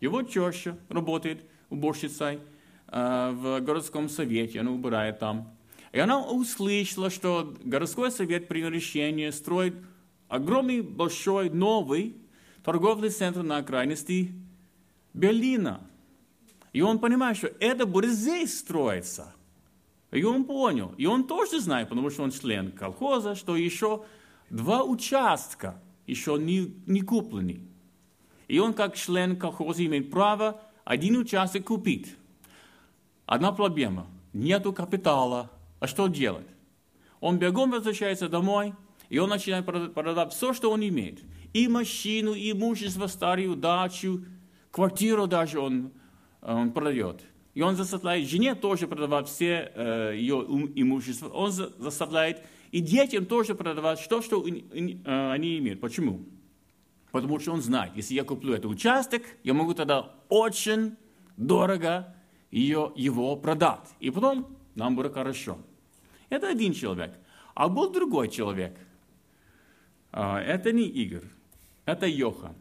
Его 0.00 0.22
теща 0.22 0.76
работает 0.88 1.46
уборщицей 1.70 2.40
э, 2.88 3.30
в 3.32 3.60
городском 3.60 4.08
совете, 4.08 4.60
она 4.60 4.72
убирает 4.72 5.18
там. 5.18 5.56
И 5.92 5.98
она 5.98 6.20
услышала, 6.20 7.08
что 7.08 7.54
городской 7.62 8.10
совет 8.10 8.48
принял 8.48 8.68
решение 8.68 9.32
строить 9.32 9.74
огромный, 10.28 10.80
большой, 10.80 11.50
новый 11.50 12.16
торговый 12.64 13.10
центр 13.10 13.42
на 13.42 13.58
окраинности 13.58 14.32
Берлина. 15.14 15.80
И 16.73 16.83
он 16.83 16.99
понимает, 16.99 17.37
что 17.37 17.47
это 17.61 17.87
будет 17.87 18.11
здесь 18.11 18.59
строиться. 18.59 19.33
И 20.11 20.23
он 20.25 20.44
понял. 20.44 20.92
И 20.99 21.06
он 21.06 21.26
тоже 21.26 21.61
знает, 21.61 21.88
потому 21.88 22.11
что 22.11 22.25
он 22.25 22.33
член 22.33 22.73
колхоза, 22.73 23.35
что 23.35 23.56
еще 23.56 24.04
два 24.50 24.85
участка 24.85 25.80
еще 26.06 26.37
не, 26.38 26.75
не 26.87 27.00
куплены. 27.00 27.61
И 28.49 28.59
он 28.59 28.75
как 28.75 28.97
член 28.97 29.37
колхоза 29.37 29.87
имеет 29.87 30.11
право 30.11 30.61
один 30.85 31.16
участок 31.16 31.64
купить. 31.64 32.14
Одна 33.26 33.52
проблема. 33.52 34.06
Нету 34.33 34.73
капитала. 34.73 35.50
А 35.80 35.87
что 35.87 36.09
делать? 36.09 36.47
Он 37.21 37.38
бегом 37.38 37.71
возвращается 37.71 38.28
домой, 38.28 38.75
и 39.09 39.18
он 39.18 39.30
начинает 39.30 39.64
продавать 39.64 40.33
все, 40.33 40.52
что 40.52 40.71
он 40.71 40.87
имеет. 40.87 41.21
И 41.52 41.68
машину, 41.68 42.35
и 42.35 42.50
имущество, 42.52 43.06
старую 43.06 43.56
дачу, 43.56 44.25
квартиру 44.74 45.28
даже 45.28 45.60
он, 45.60 45.92
он 46.42 46.72
продает. 46.72 47.22
И 47.54 47.62
он 47.62 47.76
заставляет 47.76 48.28
жене 48.28 48.56
тоже 48.56 48.88
продавать 48.88 49.28
все 49.28 49.70
э, 49.72 50.14
ее 50.16 50.44
имущество. 50.74 51.28
Он 51.28 51.52
заставляет 51.52 52.42
и 52.72 52.80
детям 52.80 53.24
тоже 53.24 53.54
продавать 53.54 54.04
то, 54.08 54.20
что 54.20 54.44
э, 54.44 55.30
они 55.32 55.58
имеют. 55.58 55.80
Почему? 55.80 56.24
Потому 57.12 57.38
что 57.38 57.52
он 57.52 57.62
знает, 57.62 57.92
если 57.94 58.14
я 58.14 58.24
куплю 58.24 58.52
этот 58.52 58.66
участок, 58.66 59.22
я 59.44 59.54
могу 59.54 59.74
тогда 59.74 60.10
очень 60.28 60.96
дорого 61.36 62.12
ее, 62.50 62.90
его 62.96 63.36
продать. 63.36 63.88
И 64.00 64.10
потом 64.10 64.48
нам 64.74 64.96
будет 64.96 65.14
хорошо. 65.14 65.58
Это 66.30 66.48
один 66.48 66.72
человек. 66.72 67.14
А 67.54 67.68
был 67.68 67.92
другой 67.92 68.28
человек. 68.28 68.76
А, 70.10 70.40
это 70.40 70.72
не 70.72 70.88
Игорь, 70.88 71.28
это 71.86 72.08
Йохан. 72.08 72.56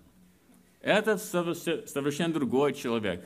Это 0.83 1.17
совершенно 1.17 2.33
другой 2.33 2.73
человек. 2.73 3.25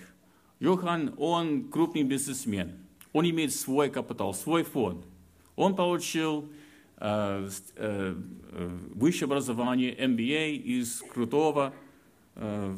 Йохан, 0.59 1.15
он 1.17 1.69
крупный 1.69 2.03
бизнесмен. 2.03 2.77
Он 3.13 3.27
имеет 3.27 3.51
свой 3.51 3.89
капитал, 3.89 4.35
свой 4.35 4.63
фонд. 4.63 5.03
Он 5.55 5.75
получил 5.75 6.49
э, 6.97 7.49
э, 7.75 8.15
высшее 8.93 9.25
образование 9.25 9.95
MBA 9.95 10.51
из 10.51 11.01
крутого 11.01 11.73
э, 12.35 12.77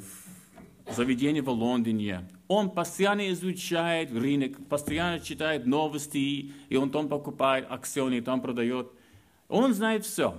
заведения 0.95 1.43
в 1.43 1.49
Лондоне. 1.49 2.29
Он 2.47 2.69
постоянно 2.69 3.29
изучает 3.31 4.13
рынок, 4.13 4.65
постоянно 4.69 5.19
читает 5.19 5.65
новости, 5.65 6.53
и 6.69 6.75
он 6.77 6.89
там 6.89 7.09
покупает 7.09 7.67
акционы, 7.69 8.21
там 8.21 8.41
продает. 8.41 8.93
Он 9.49 9.73
знает 9.73 10.05
все. 10.05 10.37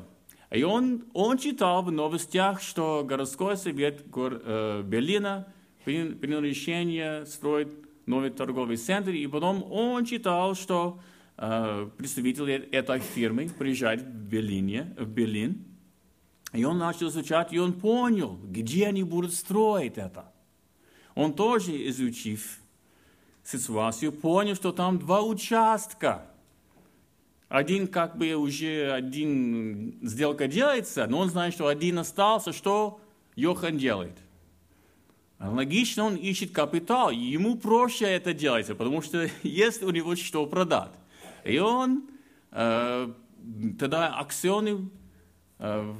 И 0.51 0.65
он, 0.65 1.05
он 1.15 1.39
читал 1.39 1.83
в 1.83 1.93
новостях, 1.93 2.61
что 2.61 3.05
городской 3.05 3.57
совет 3.57 4.05
э, 4.15 4.83
Берлина 4.85 5.47
принял, 5.85 6.17
принял 6.17 6.41
решение 6.41 7.25
строить 7.25 7.69
новый 8.07 8.31
торговый 8.31 8.77
центр, 8.77 9.11
и 9.11 9.27
потом 9.29 9.65
он 9.71 10.05
читал, 10.05 10.57
что 10.57 10.99
э, 11.37 11.89
представители 11.97 12.55
этой 12.73 12.99
фирмы 12.99 13.49
приезжают 13.49 14.03
в, 14.03 14.29
Берлине, 14.29 14.93
в 14.99 15.07
Берлин, 15.07 15.65
и 16.53 16.65
он 16.65 16.79
начал 16.79 17.09
изучать, 17.09 17.53
и 17.53 17.59
он 17.61 17.75
понял, 17.75 18.37
где 18.43 18.89
они 18.89 19.05
будут 19.05 19.33
строить 19.33 19.99
это. 19.99 20.33
Он 21.15 21.33
тоже, 21.33 21.89
изучив 21.91 22.59
ситуацию, 23.45 24.11
понял, 24.11 24.57
что 24.57 24.73
там 24.73 24.99
два 24.99 25.23
участка– 25.23 26.27
один 27.51 27.89
как 27.89 28.17
бы 28.17 28.33
уже 28.35 28.93
один 28.93 29.99
сделка 30.03 30.47
делается, 30.47 31.07
но 31.09 31.19
он 31.19 31.31
знает, 31.31 31.53
что 31.53 31.67
один 31.67 31.99
остался, 31.99 32.53
что 32.53 33.01
Йохан 33.35 33.77
делает. 33.77 34.17
Логично, 35.41 36.05
он 36.05 36.15
ищет 36.15 36.53
капитал, 36.53 37.11
ему 37.11 37.57
проще 37.57 38.05
это 38.05 38.33
делается, 38.33 38.77
потому 38.77 39.03
что 39.03 39.29
есть 39.43 39.83
у 39.83 39.91
него 39.91 40.15
что 40.15 40.47
продать. 40.47 40.93
И 41.43 41.59
он 41.59 42.09
э, 42.53 43.13
тогда 43.81 44.17
акционы 44.17 44.89
э, 45.59 45.95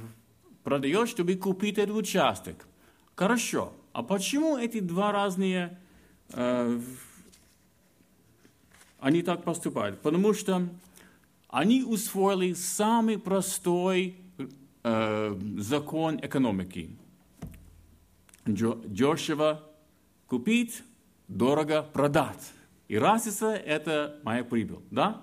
продает, 0.63 1.09
чтобы 1.09 1.35
купить 1.35 1.77
этот 1.77 1.97
участок. 1.97 2.65
Хорошо. 3.13 3.73
А 3.91 4.03
почему 4.03 4.57
эти 4.57 4.79
два 4.79 5.11
разные, 5.11 5.77
э, 6.29 6.79
они 9.01 9.21
так 9.21 9.43
поступают? 9.43 9.99
Потому 10.01 10.33
что 10.33 10.69
они 11.51 11.83
усвоили 11.83 12.53
самый 12.53 13.19
простой 13.19 14.15
э, 14.83 15.39
закон 15.57 16.17
экономики. 16.23 16.89
Дешево 18.45 19.61
купить, 20.27 20.81
дорого 21.27 21.83
продать. 21.83 22.53
И 22.87 22.97
разница– 22.97 23.47
это 23.65 24.19
моя 24.23 24.45
прибыль. 24.45 24.79
Да? 24.91 25.21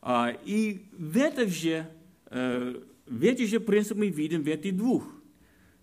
А, 0.00 0.34
и 0.44 0.86
в, 0.98 1.16
этом 1.18 1.48
же, 1.48 1.86
э, 2.26 2.82
в 3.06 3.22
эти 3.22 3.44
же 3.44 3.60
принципы 3.60 4.00
мы 4.00 4.08
видим 4.08 4.42
в 4.42 4.48
этих 4.48 4.76
двух 4.76 5.04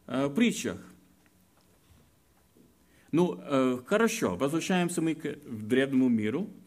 э, 0.07 0.29
притчах. 0.35 0.77
Ну, 3.11 3.39
э, 3.39 3.79
хорошо, 3.85 4.35
возвращаемся 4.35 5.03
мы 5.03 5.13
к 5.13 5.37
древнему 5.45 6.09
миру– 6.09 6.49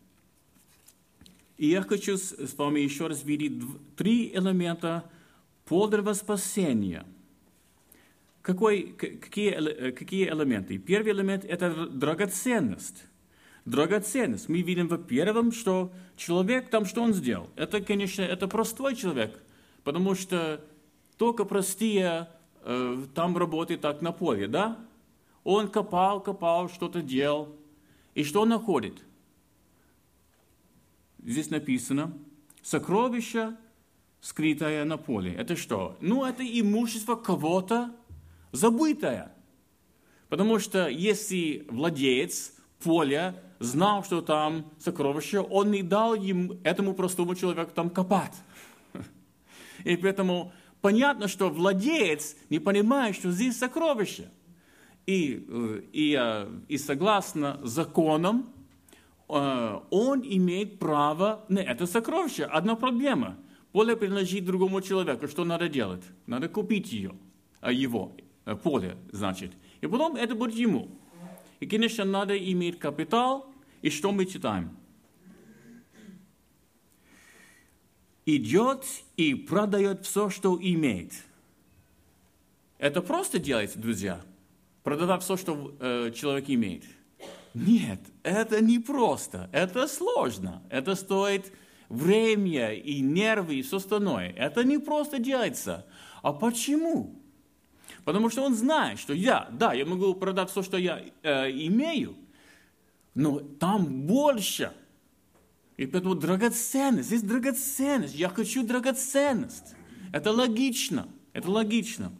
и 1.62 1.66
я 1.66 1.82
хочу 1.82 2.16
с 2.16 2.58
вами 2.58 2.80
еще 2.80 3.06
раз 3.06 3.22
видеть 3.22 3.62
три 3.94 4.32
элемента 4.34 5.08
подлого 5.64 6.12
спасения. 6.12 7.06
Какой, 8.40 8.92
какие, 8.94 9.92
какие 9.92 10.28
элементы? 10.28 10.76
Первый 10.78 11.12
элемент– 11.12 11.44
это 11.48 11.86
драгоценность. 11.86 13.04
Драгоценность. 13.64 14.48
Мы 14.48 14.62
видим, 14.62 14.88
во-первых, 14.88 15.54
что 15.54 15.92
человек 16.16 16.68
там, 16.68 16.84
что 16.84 17.00
он 17.00 17.14
сделал? 17.14 17.48
Это, 17.54 17.80
конечно, 17.80 18.22
это 18.22 18.48
простой 18.48 18.96
человек, 18.96 19.40
потому 19.84 20.16
что 20.16 20.64
только 21.16 21.44
простые 21.44 22.28
э, 22.64 23.04
там 23.14 23.38
работают 23.38 23.82
так 23.82 24.02
на 24.02 24.10
поле, 24.10 24.48
да? 24.48 24.84
Он 25.44 25.68
копал, 25.68 26.20
копал, 26.20 26.68
что-то 26.68 27.02
делал. 27.02 27.54
И 28.16 28.24
что 28.24 28.40
он 28.40 28.48
находит? 28.48 29.04
Здесь 31.22 31.50
написано, 31.50 32.12
Сокровище, 32.62 33.56
скрытое 34.20 34.84
на 34.84 34.96
поле. 34.96 35.34
Это 35.34 35.56
что? 35.56 35.96
Ну, 36.00 36.24
это 36.24 36.44
имущество 36.44 37.16
кого-то 37.16 37.90
забытое. 38.52 39.32
Потому 40.28 40.60
что 40.60 40.86
если 40.88 41.66
владелец 41.68 42.54
поля 42.78 43.34
знал, 43.58 44.04
что 44.04 44.22
там 44.22 44.70
сокровище, 44.78 45.40
он 45.40 45.72
не 45.72 45.82
дал 45.82 46.14
им, 46.14 46.60
этому 46.62 46.94
простому 46.94 47.34
человеку 47.34 47.72
там 47.74 47.90
копать. 47.90 48.36
И 49.84 49.96
поэтому 49.96 50.52
понятно, 50.80 51.26
что 51.26 51.50
владелец 51.50 52.36
не 52.48 52.60
понимает, 52.60 53.16
что 53.16 53.32
здесь 53.32 53.58
сокровище. 53.58 54.30
И, 55.04 55.44
э, 55.48 55.82
и, 55.92 56.46
и 56.68 56.78
согласно 56.78 57.58
законам, 57.64 58.52
он 59.28 60.22
имеет 60.24 60.78
право 60.78 61.44
на 61.48 61.60
это 61.60 61.86
сокровище. 61.86 62.44
Одна 62.44 62.74
проблема. 62.76 63.38
Поле 63.72 63.96
принадлежит 63.96 64.44
другому 64.44 64.82
человеку. 64.82 65.28
Что 65.28 65.44
надо 65.44 65.68
делать? 65.68 66.02
Надо 66.26 66.48
купить 66.48 66.92
ее, 66.92 67.14
его, 67.66 68.12
поле, 68.62 68.96
значит. 69.10 69.52
И 69.80 69.86
потом 69.86 70.16
это 70.16 70.34
будет 70.34 70.54
ему. 70.54 70.88
И, 71.60 71.66
конечно, 71.66 72.04
надо 72.04 72.36
иметь 72.36 72.78
капитал. 72.78 73.46
И 73.80 73.90
что 73.90 74.12
мы 74.12 74.26
читаем? 74.26 74.76
Идет 78.26 78.84
и 79.16 79.34
продает 79.34 80.04
все, 80.04 80.28
что 80.30 80.58
имеет. 80.60 81.12
Это 82.78 83.00
просто 83.00 83.38
делается, 83.38 83.78
друзья? 83.78 84.20
Продавать 84.82 85.22
все, 85.22 85.36
что 85.36 85.74
э, 85.80 86.10
человек 86.14 86.50
имеет? 86.50 86.84
Нет, 87.54 88.00
это 88.22 88.60
не 88.62 88.78
просто. 88.78 89.48
Это 89.52 89.86
сложно. 89.86 90.62
Это 90.70 90.94
стоит 90.94 91.52
время 91.88 92.72
и 92.72 93.00
нервы 93.00 93.56
и 93.56 93.62
все 93.62 93.76
остальное. 93.76 94.30
Это 94.30 94.64
не 94.64 94.78
просто 94.78 95.18
делается. 95.18 95.86
А 96.22 96.32
почему? 96.32 97.22
Потому 98.04 98.30
что 98.30 98.42
он 98.42 98.54
знает, 98.54 98.98
что 98.98 99.12
я, 99.12 99.48
да, 99.52 99.74
я 99.74 99.84
могу 99.84 100.14
продать 100.14 100.50
все, 100.50 100.62
что 100.62 100.76
я 100.76 101.04
э, 101.22 101.50
имею, 101.50 102.16
но 103.14 103.40
там 103.40 104.06
больше. 104.06 104.72
И 105.76 105.86
поэтому 105.86 106.14
драгоценность, 106.14 107.08
здесь 107.08 107.22
драгоценность, 107.22 108.14
я 108.14 108.28
хочу 108.28 108.66
драгоценность. 108.66 109.74
Это 110.12 110.32
логично, 110.32 111.08
это 111.32 111.50
логично. 111.50 112.12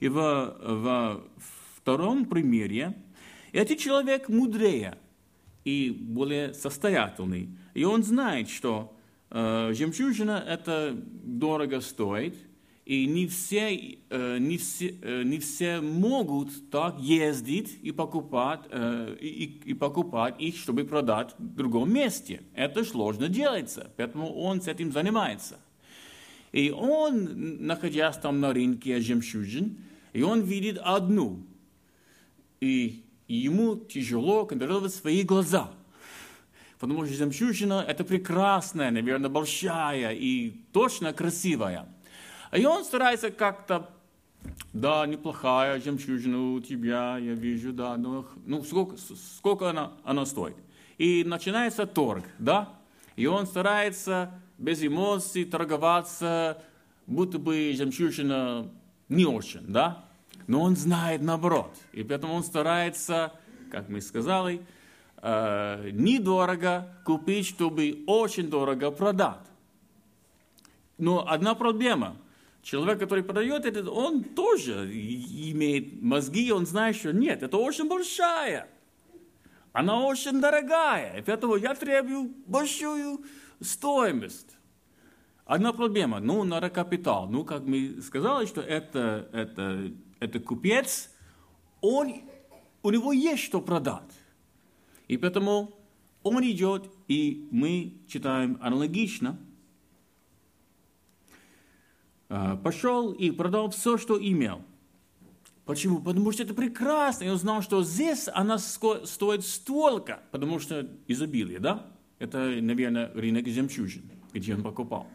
И 0.00 0.08
во, 0.08 0.56
во 0.60 1.24
втором 1.76 2.26
примере, 2.26 2.94
этот 3.52 3.78
человек 3.78 4.28
мудрее 4.28 4.98
и 5.64 5.90
более 5.90 6.54
состоятельный. 6.54 7.50
И 7.74 7.84
он 7.84 8.02
знает, 8.02 8.48
что 8.48 8.96
э, 9.30 9.72
жемчужина 9.74 10.44
это 10.46 10.94
дорого 10.94 11.80
стоит– 11.80 12.34
и 12.84 13.06
не 13.06 13.28
все, 13.28 13.98
э, 14.10 14.38
не, 14.38 14.56
все, 14.56 14.96
э, 15.02 15.22
не 15.22 15.38
все 15.38 15.80
могут 15.80 16.70
так 16.70 16.98
ездить 16.98 17.78
и 17.80 17.92
покупать, 17.92 18.62
э, 18.70 19.16
и, 19.20 19.60
и 19.64 19.74
покупать 19.74 20.40
их, 20.40 20.56
чтобы 20.56 20.84
продать 20.84 21.34
в 21.38 21.54
другом 21.54 21.92
месте. 21.92 22.42
Это 22.54 22.84
сложно 22.84 23.28
делается, 23.28 23.92
поэтому 23.96 24.34
он 24.34 24.60
с 24.60 24.66
этим 24.66 24.90
занимается. 24.90 25.60
И 26.50 26.70
он, 26.70 27.66
находясь 27.66 28.16
там 28.16 28.40
на 28.40 28.52
рынке 28.52 29.00
жемчужин, 29.00 29.78
и 30.12 30.22
он 30.22 30.40
видит 30.40 30.78
одну. 30.82 31.46
И 32.60 33.01
ему 33.28 33.76
тяжело 33.76 34.46
контролировать 34.46 34.94
свои 34.94 35.22
глаза. 35.22 35.70
Потому 36.78 37.04
что 37.06 37.14
жемчужина– 37.14 37.84
это 37.88 38.04
прекрасная, 38.04 38.90
наверное, 38.90 39.30
большая 39.30 40.12
и 40.12 40.50
точно 40.72 41.12
красивая– 41.12 41.88
и 42.52 42.66
он 42.66 42.84
старается 42.84 43.30
как-то, 43.30 43.88
да, 44.74 45.06
неплохая 45.06 45.80
жемчужина 45.80 46.52
у 46.52 46.60
тебя, 46.60 47.16
я 47.16 47.32
вижу, 47.32 47.72
да, 47.72 47.96
ну, 47.96 48.26
ну 48.44 48.62
сколько, 48.62 48.96
сколько 49.38 49.70
она, 49.70 49.92
она 50.04 50.26
стоит. 50.26 50.56
И 50.98 51.24
начинается 51.24 51.86
торг, 51.86 52.24
да, 52.38 52.68
и 53.16 53.24
он 53.24 53.46
старается 53.46 54.42
без 54.58 54.84
эмоций 54.84 55.46
торговаться, 55.46 56.62
будто 57.06 57.38
бы 57.38 57.72
жемчужина 57.74 58.70
не 59.08 59.24
очень, 59.24 59.62
да, 59.66 60.04
но 60.46 60.62
он 60.62 60.76
знает 60.76 61.22
наоборот, 61.22 61.74
и 61.92 62.02
поэтому 62.02 62.34
он 62.34 62.44
старается, 62.44 63.32
как 63.70 63.88
мы 63.88 64.00
сказали, 64.00 64.60
э, 65.22 65.90
недорого 65.92 66.88
купить, 67.04 67.46
чтобы 67.46 68.04
очень 68.06 68.48
дорого 68.50 68.90
продать. 68.90 69.46
Но 70.98 71.26
одна 71.28 71.54
проблема– 71.54 72.16
Человек, 72.62 73.00
который 73.00 73.24
продает 73.24 73.66
это, 73.66 73.90
он 73.90 74.22
тоже 74.22 74.88
имеет 74.88 76.00
мозги, 76.00 76.52
он 76.52 76.64
знает, 76.64 76.94
что 76.94 77.12
нет, 77.12 77.42
это 77.42 77.56
очень 77.56 77.88
большая. 77.88 78.68
Она 79.72 80.00
очень 80.04 80.40
дорогая, 80.40 81.18
и 81.18 81.22
поэтому 81.22 81.56
я 81.56 81.74
требую 81.74 82.30
большую 82.46 83.24
стоимость. 83.60 84.56
Одна 85.44 85.72
проблема, 85.72 86.20
ну, 86.20 86.44
надо 86.44 86.70
капитал. 86.70 87.28
Ну, 87.28 87.44
как 87.44 87.64
мы 87.64 88.00
сказали, 88.00 88.46
что 88.46 88.60
это, 88.60 89.28
это, 89.32 89.90
это 90.22 90.40
купец, 90.40 91.10
он, 91.80 92.22
у 92.82 92.90
него 92.90 93.12
есть 93.12 93.42
что 93.42 93.60
продать. 93.60 94.12
И 95.08 95.16
поэтому 95.16 95.74
он 96.22 96.44
идет, 96.44 96.90
и 97.08 97.48
мы 97.50 97.94
читаем 98.08 98.58
аналогично– 98.60 99.38
а, 102.34 102.56
пошел 102.56 103.12
и 103.12 103.30
продал 103.30 103.68
все, 103.68 103.98
что 103.98 104.18
имел. 104.18 104.62
Почему? 105.66 106.00
Потому 106.00 106.32
что 106.32 106.42
это 106.42 106.54
прекрасно. 106.54 107.24
И 107.24 107.28
он 107.28 107.36
знал, 107.36 107.60
что 107.60 107.84
здесь 107.84 108.26
она 108.32 108.56
стоит 108.56 109.44
столько, 109.44 110.22
потому 110.30 110.58
что 110.58 110.88
изобилие, 111.08 111.58
да? 111.58 111.92
Это, 112.18 112.38
наверное, 112.38 113.12
рынок 113.12 113.46
жемчужин, 113.46 114.10
где 114.32 114.54
он 114.54 114.62
покупал. 114.62 115.08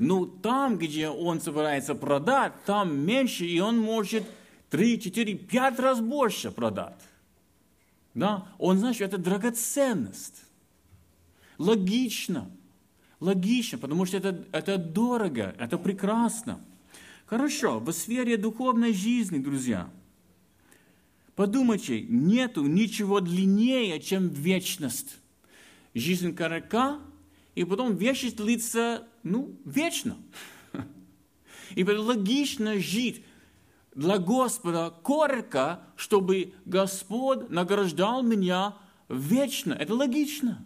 Но 0.00 0.24
там, 0.24 0.78
где 0.78 1.10
он 1.10 1.42
собирается 1.42 1.94
продать, 1.94 2.54
там 2.64 2.98
меньше, 2.98 3.44
и 3.44 3.60
он 3.60 3.78
может 3.78 4.24
3, 4.70 4.98
4, 4.98 5.34
5 5.34 5.78
раз 5.78 6.00
больше 6.00 6.50
продать. 6.50 6.98
Да? 8.14 8.48
Он 8.56 8.78
знает, 8.78 8.94
что 8.96 9.04
это 9.04 9.18
драгоценность. 9.18 10.42
Логично. 11.58 12.50
Логично, 13.20 13.76
потому 13.76 14.06
что 14.06 14.16
это, 14.16 14.42
это 14.52 14.78
дорого, 14.78 15.54
это 15.58 15.76
прекрасно. 15.76 16.60
Хорошо, 17.26 17.78
в 17.78 17.92
сфере 17.92 18.38
духовной 18.38 18.94
жизни, 18.94 19.36
друзья, 19.36 19.90
подумайте, 21.36 22.00
нету 22.00 22.62
ничего 22.62 23.20
длиннее, 23.20 24.00
чем 24.00 24.28
вечность. 24.28 25.18
Жизнь 25.92 26.34
коротка, 26.34 27.00
и 27.60 27.64
потом 27.64 27.94
вечность 27.94 28.36
длится, 28.36 29.06
ну, 29.22 29.54
вечно. 29.66 30.16
И 31.74 31.84
логично 31.84 32.80
жить 32.80 33.22
для 33.94 34.16
Господа 34.16 34.88
коротко, 35.02 35.82
чтобы 35.94 36.54
Господь 36.64 37.50
награждал 37.50 38.22
меня 38.22 38.78
вечно. 39.10 39.74
Это 39.74 39.94
логично. 39.94 40.64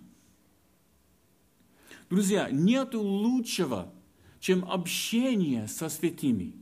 Друзья, 2.11 2.48
нет 2.52 2.94
лучшего, 2.94 3.92
чем 4.38 4.64
общение 4.64 5.66
со 5.66 5.88
святыми. 5.88 6.54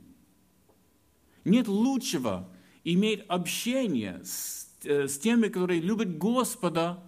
Нет 1.45 1.67
лучшего 1.67 2.49
иметь 2.83 3.23
общение 3.27 4.19
с, 4.23 4.67
э, 4.83 5.07
с 5.07 5.19
теми, 5.19 5.49
которые 5.49 5.79
любят 5.79 6.17
Господа 6.17 7.03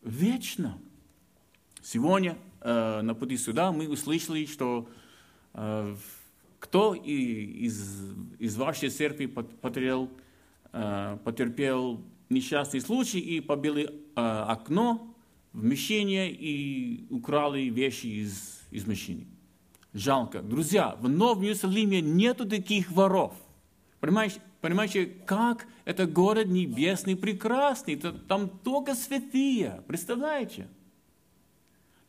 вечно. 0.00 0.80
Сегодня 1.82 2.38
э, 2.60 3.00
на 3.02 3.14
пути 3.14 3.36
сюда 3.36 3.72
мы 3.72 3.88
услышали, 3.88 4.46
что 4.46 4.88
э, 5.52 5.96
кто 6.60 6.94
из, 6.94 8.14
из 8.38 8.56
вашей 8.56 8.88
церкви 8.88 9.26
потерял, 9.26 10.08
э, 10.72 11.18
потерпел 11.24 12.00
несчастный 12.28 12.80
случай 12.80 13.18
и 13.18 13.40
побили 13.40 13.90
э, 14.14 14.20
окно 14.20 15.12
в 15.52 15.64
мещение 15.64 16.30
и 16.30 17.04
украли 17.10 17.62
вещи 17.62 18.06
из, 18.06 18.62
из 18.70 18.86
машины. 18.86 19.26
Жалко. 19.92 20.40
Друзья, 20.40 20.96
в 21.00 21.08
Новом 21.08 21.42
Иерусалиме 21.42 22.00
нету 22.00 22.48
таких 22.48 22.92
воров. 22.92 23.34
Понимаете, 23.98 24.40
понимаете, 24.60 25.06
как 25.26 25.66
это 25.84 26.06
город 26.06 26.46
небесный, 26.46 27.16
прекрасный, 27.16 27.96
там 27.96 28.48
только 28.48 28.94
святые. 28.94 29.82
Представляете? 29.88 30.68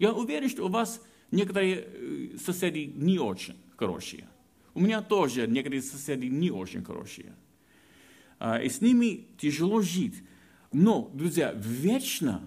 Я 0.03 0.11
уверен, 0.11 0.49
что 0.49 0.65
у 0.65 0.67
вас 0.67 1.01
некоторые 1.31 1.87
э, 1.87 2.37
соседи 2.37 2.91
не 2.93 3.19
очень 3.19 3.55
хорошие. 3.77 4.27
У 4.73 4.81
меня 4.81 5.01
тоже 5.01 5.47
некоторые 5.47 5.81
соседи 5.81 6.25
не 6.25 6.51
очень 6.51 6.83
хорошие. 6.83 7.33
А, 8.37 8.61
и 8.61 8.67
с 8.67 8.81
ними 8.81 9.29
тяжело 9.37 9.81
жить. 9.81 10.15
Но, 10.73 11.09
друзья, 11.13 11.53
вечно 11.53 12.41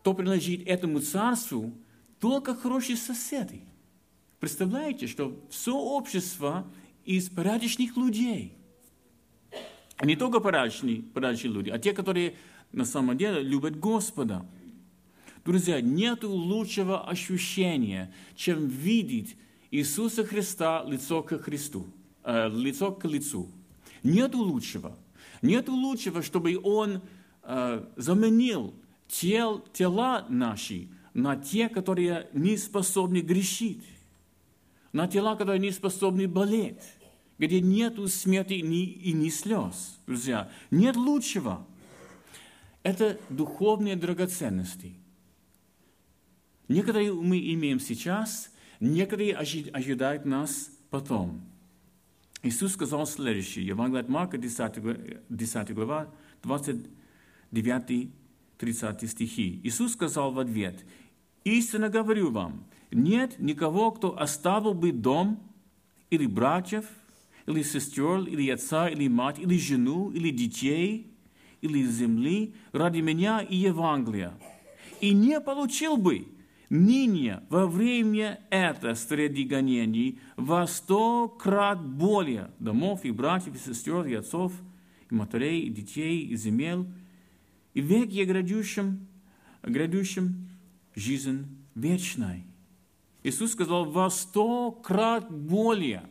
кто 0.00 0.12
принадлежит 0.12 0.68
этому 0.68 1.00
царству, 1.00 1.72
только 2.20 2.54
хорошие 2.54 2.98
соседи. 2.98 3.62
Представляете, 4.38 5.06
что 5.06 5.42
все 5.48 5.74
общество 5.74 6.70
из 7.06 7.30
порядочных 7.30 7.96
людей. 7.96 8.58
Не 10.02 10.16
только 10.16 10.40
порядочные, 10.40 11.02
порядочные 11.02 11.54
люди, 11.54 11.70
а 11.70 11.78
те, 11.78 11.94
которые 11.94 12.34
на 12.72 12.84
самом 12.84 13.16
деле 13.16 13.40
любят 13.40 13.80
Господа. 13.80 14.44
Друзья, 15.46 15.80
нет 15.80 16.24
лучшего 16.24 17.08
ощущения, 17.08 18.12
чем 18.34 18.66
видеть 18.66 19.36
Иисуса 19.70 20.24
Христа 20.24 20.82
лицо 20.84 21.22
к 21.22 21.38
Христу, 21.38 21.86
э, 22.24 22.48
лицо 22.48 22.90
к 22.90 23.04
лицу. 23.04 23.48
Нет 24.02 24.34
лучшего. 24.34 24.98
Нет 25.42 25.68
лучшего, 25.68 26.22
чтобы 26.22 26.58
Он 26.64 27.00
э, 27.44 27.84
заменил 27.94 28.74
тел, 29.06 29.64
тела 29.72 30.26
наши 30.28 30.88
на 31.14 31.36
те, 31.36 31.68
которые 31.68 32.28
не 32.32 32.56
способны 32.56 33.18
грешить, 33.18 33.84
на 34.92 35.06
тела, 35.06 35.36
которые 35.36 35.60
не 35.60 35.70
способны 35.70 36.26
болеть, 36.26 36.82
где 37.38 37.60
нет 37.60 38.00
смерти 38.10 38.54
ни, 38.54 38.82
и 38.82 39.12
ни 39.12 39.28
слез. 39.28 40.00
Друзья, 40.08 40.50
нет 40.72 40.96
лучшего. 40.96 41.64
Это 42.82 43.20
духовные 43.30 43.94
драгоценности– 43.94 44.94
Некоторые 46.68 47.12
мы 47.12 47.38
имеем 47.38 47.80
сейчас, 47.80 48.50
некоторые 48.80 49.34
ожидают 49.34 50.24
нас 50.24 50.70
потом. 50.90 51.40
Иисус 52.42 52.72
сказал 52.72 53.06
следующее, 53.06 53.66
Евангелие 53.66 54.02
от 54.02 54.08
Марка, 54.08 54.38
10, 54.38 55.28
10 55.28 55.74
глава, 55.74 56.08
29-30 56.42 59.06
стихи. 59.06 59.60
Иисус 59.62 59.92
сказал 59.92 60.32
в 60.32 60.38
ответ, 60.38 60.84
«Истинно 61.44 61.88
говорю 61.88 62.30
вам, 62.30 62.64
нет 62.90 63.38
никого, 63.38 63.90
кто 63.90 64.18
оставил 64.18 64.74
бы 64.74 64.92
дом, 64.92 65.42
или 66.10 66.26
братьев, 66.26 66.84
или 67.46 67.62
сестер, 67.62 68.20
или 68.20 68.50
отца, 68.50 68.88
или 68.88 69.08
мать, 69.08 69.38
или 69.38 69.58
жену, 69.58 70.10
или 70.10 70.30
детей, 70.30 71.12
или 71.60 71.84
земли 71.84 72.54
ради 72.72 73.00
меня 73.00 73.40
и 73.40 73.56
Евангелия, 73.56 74.34
и 75.00 75.12
не 75.12 75.40
получил 75.40 75.96
бы 75.96 76.26
ныне 76.68 77.42
во 77.48 77.66
время 77.66 78.40
это 78.50 78.94
среди 78.94 79.44
гонений 79.44 80.18
во 80.36 80.66
сто 80.66 81.28
крат 81.28 81.84
более 81.84 82.50
домов 82.58 83.04
и 83.04 83.10
братьев, 83.10 83.54
и 83.54 83.58
сестер, 83.58 84.04
и 84.06 84.14
отцов, 84.14 84.52
и 85.10 85.14
матерей, 85.14 85.62
и 85.62 85.70
детей, 85.70 86.20
и 86.20 86.36
земель, 86.36 86.86
и 87.74 87.80
в 87.80 87.84
веке 87.84 88.24
грядущем, 88.24 89.06
грядущем 89.62 90.48
жизнь 90.94 91.46
вечной. 91.74 92.44
Иисус 93.22 93.52
сказал, 93.52 93.84
во 93.84 94.10
сто 94.10 94.70
крат 94.70 95.30
более. 95.30 96.08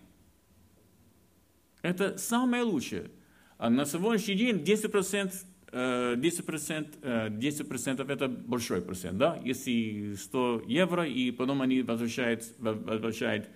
Это 1.82 2.18
самое 2.18 2.64
лучшее. 2.64 3.12
А 3.58 3.70
на 3.70 3.86
сегодняшний 3.86 4.36
день 4.36 4.58
10% 4.58 5.34
10%, 5.72 6.98
э, 7.02 7.30
10% 7.30 8.10
э, 8.10 8.14
это 8.14 8.28
большой 8.28 8.82
процент, 8.82 9.18
да? 9.18 9.40
Если 9.44 10.16
100 10.16 10.64
евро, 10.68 11.06
и 11.06 11.32
потом 11.32 11.62
они 11.62 11.82
возвращают, 11.82 12.44
возвращают 12.60 13.50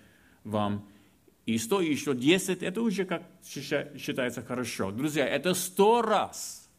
вам 0.43 0.88
и 1.45 1.58
100, 1.58 1.82
и 1.82 1.91
еще 1.91 2.13
10, 2.13 2.63
это 2.63 2.82
уже 2.82 3.06
как 3.06 3.24
считается 3.43 4.41
хорошо. 4.41 4.91
Друзья, 4.91 5.28
это 5.28 5.54
100 5.54 6.02
раз. 6.02 6.69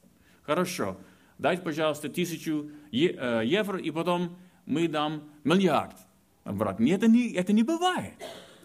Хорошо. 0.43 0.97
Дайте, 1.39 1.63
пожалуйста, 1.63 2.09
тысячу 2.09 2.71
э, 2.93 3.43
евро, 3.45 3.79
и 3.79 3.91
потом 3.91 4.37
мы 4.67 4.89
дам 4.89 5.31
миллиард 5.45 5.97
обратно. 6.45 6.89
Это 6.89 7.09
не, 7.09 7.33
это 7.33 7.53
не 7.53 7.63
бывает. 7.63 8.15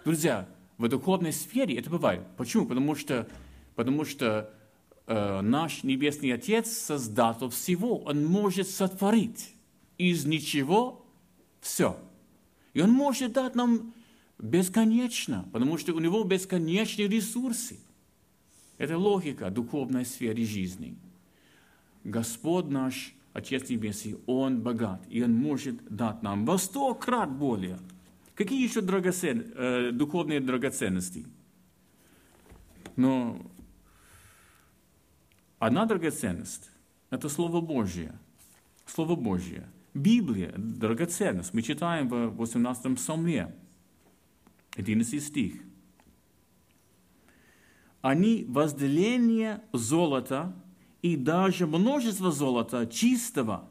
Друзья, 0.04 0.48
в 0.78 0.88
духовной 0.88 1.32
сфере 1.32 1.78
это 1.78 1.90
бывает. 1.90 2.22
Почему? 2.38 2.66
Потому 2.66 2.96
что, 2.96 3.28
потому 3.76 4.06
что 4.06 4.54
Э, 5.08 5.42
наш 5.42 5.84
Небесный 5.84 6.34
Отец 6.34 6.70
создатель 6.70 7.50
всего. 7.50 8.00
Он 8.00 8.26
может 8.26 8.68
сотворить 8.68 9.54
из 9.98 10.26
ничего 10.26 11.06
все. 11.62 11.98
И 12.74 12.82
Он 12.82 12.92
может 12.92 13.34
дать 13.34 13.56
нам 13.56 13.94
бесконечно, 14.40 15.48
потому 15.52 15.78
что 15.78 15.94
у 15.94 16.00
Него 16.00 16.24
бесконечные 16.24 17.08
ресурсы. 17.08 17.80
Это 18.78 18.98
логика 18.98 19.50
духовной 19.50 20.06
сферы 20.06 20.44
жизни. 20.44 20.98
Господь 22.04 22.66
наш, 22.66 23.14
Отец 23.34 23.70
Небесный, 23.70 24.18
Он 24.26 24.62
богат, 24.62 25.02
и 25.10 25.22
Он 25.24 25.34
может 25.34 25.86
дать 25.88 26.24
нам 26.24 26.46
во 26.46 26.58
сто 26.58 26.94
крат 26.96 27.32
более. 27.32 27.80
Какие 28.34 28.68
еще 28.68 28.82
драгоцен... 28.82 29.54
э, 29.56 29.92
духовные 29.92 30.42
драгоценности? 30.42 31.26
Но 32.98 33.40
Одна 35.66 35.88
драгоценность– 35.88 36.70
это 37.10 37.28
Слово 37.28 37.60
Божье. 37.60 38.14
Слово 38.86 39.16
Божье. 39.16 39.68
Библия– 39.96 40.54
драгоценность. 40.58 41.56
Мы 41.56 41.64
читаем 41.64 42.08
в 42.08 42.36
18 42.36 42.96
псалме, 42.96 43.52
11 44.76 45.24
стих. 45.24 45.56
Они 48.04 48.46
возделение 48.48 49.64
золота 49.74 50.54
и 51.02 51.18
даже 51.18 51.66
множество 51.66 52.32
золота 52.32 52.86
чистого, 52.86 53.68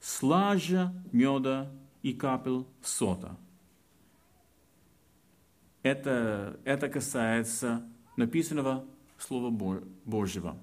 слажа 0.00 0.92
меда 1.10 1.72
и 2.02 2.12
капель 2.12 2.66
сота. 2.82 3.38
Это, 5.82 6.60
это 6.64 6.90
касается 6.90 7.82
написанного 8.18 8.84
Слова 9.16 9.48
Божьего. 10.04 10.58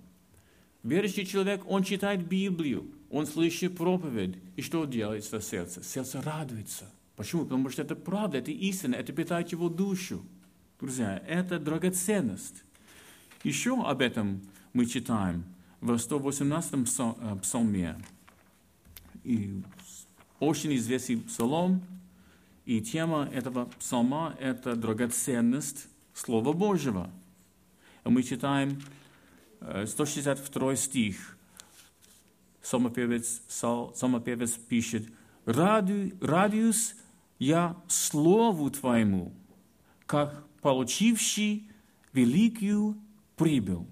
Верующий 0.83 1.25
человек, 1.25 1.63
он 1.67 1.83
читает 1.83 2.27
Библию, 2.27 2.87
он 3.09 3.27
слышит 3.27 3.77
проповедь. 3.77 4.35
И 4.55 4.61
что 4.61 4.85
делает 4.85 5.23
со 5.23 5.39
сердце? 5.39 5.83
Сердце 5.83 6.21
радуется. 6.21 6.89
Почему? 7.15 7.43
Потому 7.43 7.69
что 7.69 7.83
это 7.83 7.95
правда, 7.95 8.39
это 8.39 8.51
истина, 8.51 8.95
это 8.95 9.13
питает 9.13 9.51
его 9.51 9.69
душу. 9.69 10.25
Друзья, 10.79 11.21
это 11.27 11.59
драгоценность. 11.59 12.63
Еще 13.43 13.79
об 13.79 14.01
этом 14.01 14.41
мы 14.73 14.87
читаем 14.87 15.43
в 15.81 15.95
118 15.97 16.73
э, 16.73 17.35
псалме. 17.41 17.97
И 19.23 19.61
очень 20.39 20.75
известный 20.75 21.17
псалом, 21.17 21.83
и 22.65 22.81
тема 22.81 23.29
этого 23.31 23.65
псалма– 23.79 24.35
это 24.39 24.75
драгоценность 24.75 25.87
Слова 26.13 26.53
Божьего. 26.53 27.11
И 28.05 28.09
мы 28.09 28.23
читаем 28.23 28.81
162 29.61 30.75
стих. 30.75 31.37
Самопевец, 32.61 33.41
самопевец 33.47 34.51
пишет, 34.51 35.07
Раду, 35.45 36.11
«Радуюсь 36.21 36.95
я 37.39 37.75
Слову 37.87 38.69
Твоему, 38.69 39.33
как 40.05 40.45
получивший 40.61 41.69
великую 42.13 42.97
прибыль». 43.35 43.85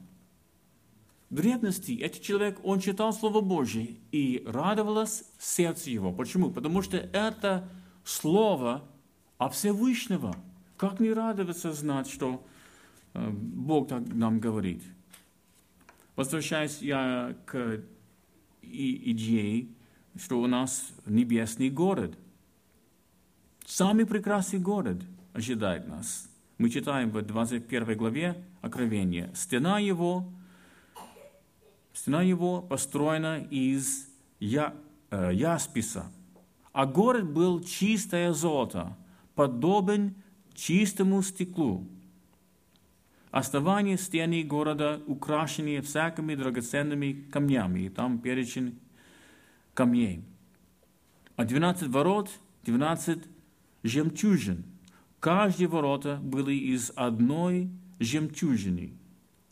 В 1.30 1.36
древности 1.36 1.96
этот 2.00 2.22
человек, 2.22 2.60
он 2.64 2.80
читал 2.80 3.14
Слово 3.14 3.42
Божье 3.42 3.98
и 4.12 4.44
радовалось 4.48 5.26
сердце 5.38 5.92
его. 5.92 6.12
Почему? 6.12 6.52
Потому 6.52 6.82
что 6.82 6.98
это 6.98 7.70
Слово 8.04 8.84
от 9.38 9.54
Всевышнего. 9.54 10.36
Как 10.78 11.00
не 11.00 11.12
радоваться 11.12 11.72
знать, 11.74 12.10
что 12.10 12.44
э, 13.14 13.30
Бог 13.30 13.90
так 13.90 14.08
нам 14.08 14.40
говорит– 14.40 14.82
Возвращаясь 16.20 16.82
я 16.82 17.34
к 17.46 17.82
идее, 18.62 19.70
что 20.18 20.42
у 20.42 20.48
нас 20.48 20.92
небесный 21.06 21.70
город. 21.70 22.18
Самый 23.66 24.06
прекрасный 24.06 24.60
город 24.60 24.98
ожидает 25.32 25.88
нас. 25.88 26.30
Мы 26.58 26.70
читаем 26.72 27.12
в 27.12 27.22
21 27.22 27.98
главе 27.98 28.36
Откровения. 28.60 29.32
Стена 29.34 29.80
его, 29.80 30.30
стена 31.94 32.22
его 32.22 32.64
построена 32.64 33.40
из 33.50 34.10
я, 34.42 34.76
э, 35.12 35.32
ясписа, 35.34 36.12
а 36.74 36.86
город 36.86 37.32
был 37.32 37.64
чистое 37.64 38.34
золото, 38.34 38.98
подобен 39.36 40.16
чистому 40.54 41.22
стеклу, 41.22 41.88
Основание 43.32 43.98
стены 43.98 44.44
города 44.44 45.02
украшены 45.06 45.82
всякими 45.82 46.34
драгоценными 46.34 47.28
камнями, 47.32 47.82
и 47.82 47.90
там 47.90 48.20
перечень 48.20 48.80
камней. 49.76 50.24
А 51.36 51.46
12 51.46 51.90
ворот, 51.90 52.30
12 52.64 53.20
жемчужин. 53.84 54.66
Каждые 55.20 55.68
ворота 55.68 56.20
были 56.22 56.54
из 56.54 56.92
одной 56.96 57.70
жемчужины. 58.00 58.94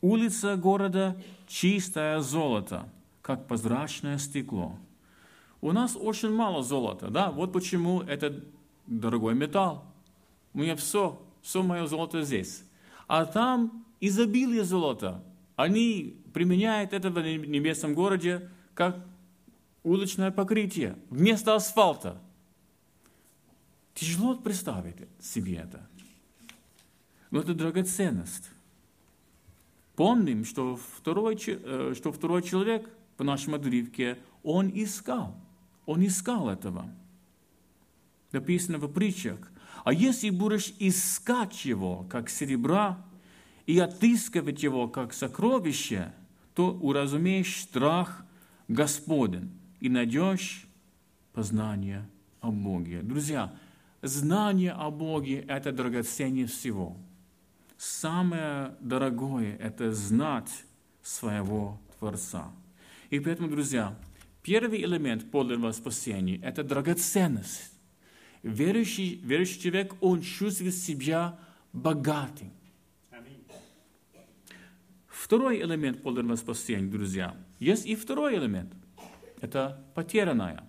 Улица 0.02 0.56
города– 0.56 1.22
чистое 1.48 2.20
золото, 2.22 2.90
как 3.22 3.48
прозрачное 3.48 4.18
стекло. 4.18 4.78
у 5.62 5.72
нас 5.72 5.96
очень 5.96 6.32
мало 6.32 6.64
золота, 6.64 7.10
да, 7.10 7.32
вот 7.32 7.52
почему 7.52 8.02
это 8.02 8.44
дорогой 8.86 9.34
металл. 9.34 9.86
У 10.54 10.60
меня 10.60 10.76
все, 10.76 11.22
все 11.42 11.64
мое 11.64 11.88
золото 11.88 12.22
здесь. 12.24 12.64
А 13.08 13.26
там 13.26 13.86
изобилие 14.00 14.64
золота. 14.64 15.24
Они 15.56 16.22
применяют 16.34 16.94
это 16.94 17.10
в 17.10 17.20
небесном 17.20 17.94
городе 17.94 18.50
как 18.74 19.04
уличное 19.84 20.32
покрытие 20.32 20.98
вместо 21.10 21.56
асфальта. 21.56 22.22
Тяжело 23.96 24.36
представить 24.36 24.98
себе 25.20 25.56
это. 25.56 25.88
Но 27.32 27.40
это 27.40 27.54
драгоценность. 27.54 28.50
Помним, 29.96 30.46
что 30.46 30.76
второй, 30.98 31.36
э, 31.48 31.94
что 31.96 32.12
второй 32.12 32.44
человек 32.44 32.88
по 33.18 33.24
нашем 33.24 33.56
отрывке, 33.56 34.20
он 34.44 34.70
искал. 34.70 35.36
Он 35.88 36.06
искал 36.06 36.50
этого. 36.50 36.88
Написано 38.32 38.78
в 38.78 38.88
притчах. 38.92 39.40
А 39.88 39.94
если 39.94 40.32
будешь 40.32 40.74
искать 40.80 41.64
его, 41.64 42.06
как 42.10 42.30
серебра, 42.30 43.06
и 43.66 43.80
отыскивать 43.80 44.62
его, 44.62 44.90
как 44.90 45.14
сокровище, 45.14 46.12
то 46.56 46.74
уразумеешь 46.74 47.62
страх 47.62 48.26
Господен 48.68 49.50
и 49.80 49.88
найдешь 49.88 50.68
познание 51.32 52.06
о 52.42 52.52
Боге. 52.52 53.02
Друзья, 53.02 53.54
знание 54.02 54.74
о 54.74 54.92
Боге– 54.92 55.46
это 55.48 55.72
драгоценнее 55.72 56.48
всего– 56.48 56.98
самое 57.78 58.76
дорогое– 58.82 59.56
это 59.62 59.94
знать 59.94 60.66
своего 61.02 61.80
Творца. 61.98 62.52
И 63.10 63.22
поэтому, 63.22 63.50
друзья, 63.50 63.98
первый 64.44 64.84
элемент 64.84 65.32
подлинного 65.32 65.72
спасения– 65.72 66.42
это 66.44 66.66
драгоценность. 66.66 67.77
Верующий, 68.44 69.20
верующий 69.24 69.60
человек, 69.62 69.96
он 70.02 70.22
чувствует 70.22 70.76
себя 70.76 71.40
богатым. 71.74 72.52
Второй 75.08 75.62
элемент 75.62 76.02
подлинного 76.04 76.38
спасения, 76.38 76.88
друзья, 76.88 77.36
есть 77.60 77.86
и 77.86 77.96
второй 77.96 78.38
элемент. 78.38 78.74
Это 79.42 79.84
потерянное. 79.94 80.64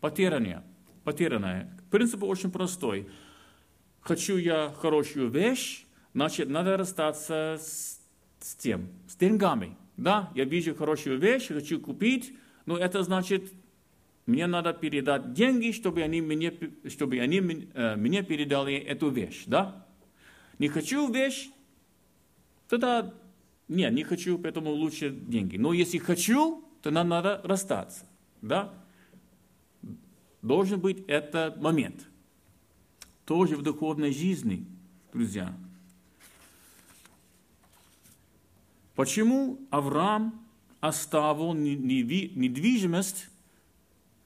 Потерянное. 0.00 0.64
Потерянное. 1.04 1.78
Принцип 1.90 2.22
очень 2.22 2.50
простой. 2.50 3.08
Хочу 4.00 4.36
я 4.36 4.72
хорошую 4.80 5.28
вещь, 5.28 5.84
значит, 6.14 6.48
надо 6.48 6.76
расстаться 6.76 7.58
с, 7.60 8.00
с 8.40 8.54
тем, 8.54 8.88
с 9.08 9.16
деньгами. 9.16 9.76
Да, 9.96 10.30
я 10.34 10.44
вижу 10.44 10.74
хорошую 10.74 11.18
вещь, 11.18 11.48
хочу 11.48 11.80
купить, 11.80 12.32
но 12.64 12.78
это 12.78 13.02
значит, 13.02 13.52
мне 14.28 14.46
надо 14.46 14.72
передать 14.72 15.32
деньги, 15.32 15.72
чтобы 15.72 16.02
они 16.02 16.20
мне, 16.20 16.52
чтобы 16.88 17.18
они 17.18 17.38
э, 17.74 17.96
мне 17.96 18.22
передали 18.22 18.74
эту 18.74 19.08
вещь, 19.08 19.44
да? 19.46 19.86
Не 20.58 20.68
хочу 20.68 21.12
вещь, 21.12 21.50
тогда 22.68 23.12
нет, 23.68 23.92
не 23.92 24.04
хочу, 24.04 24.38
поэтому 24.38 24.70
лучше 24.70 25.10
деньги. 25.10 25.56
Но 25.56 25.72
если 25.72 25.98
хочу, 25.98 26.64
то 26.82 26.90
нам 26.90 27.08
надо 27.08 27.40
расстаться, 27.42 28.06
да? 28.42 28.72
Должен 30.42 30.78
быть 30.80 31.04
этот 31.08 31.60
момент. 31.60 32.06
Тоже 33.24 33.56
в 33.56 33.62
духовной 33.62 34.12
жизни, 34.12 34.64
друзья– 35.12 35.56
Почему 38.98 39.60
Авраам 39.70 40.44
оставил 40.80 41.54
недвижимость 41.54 43.28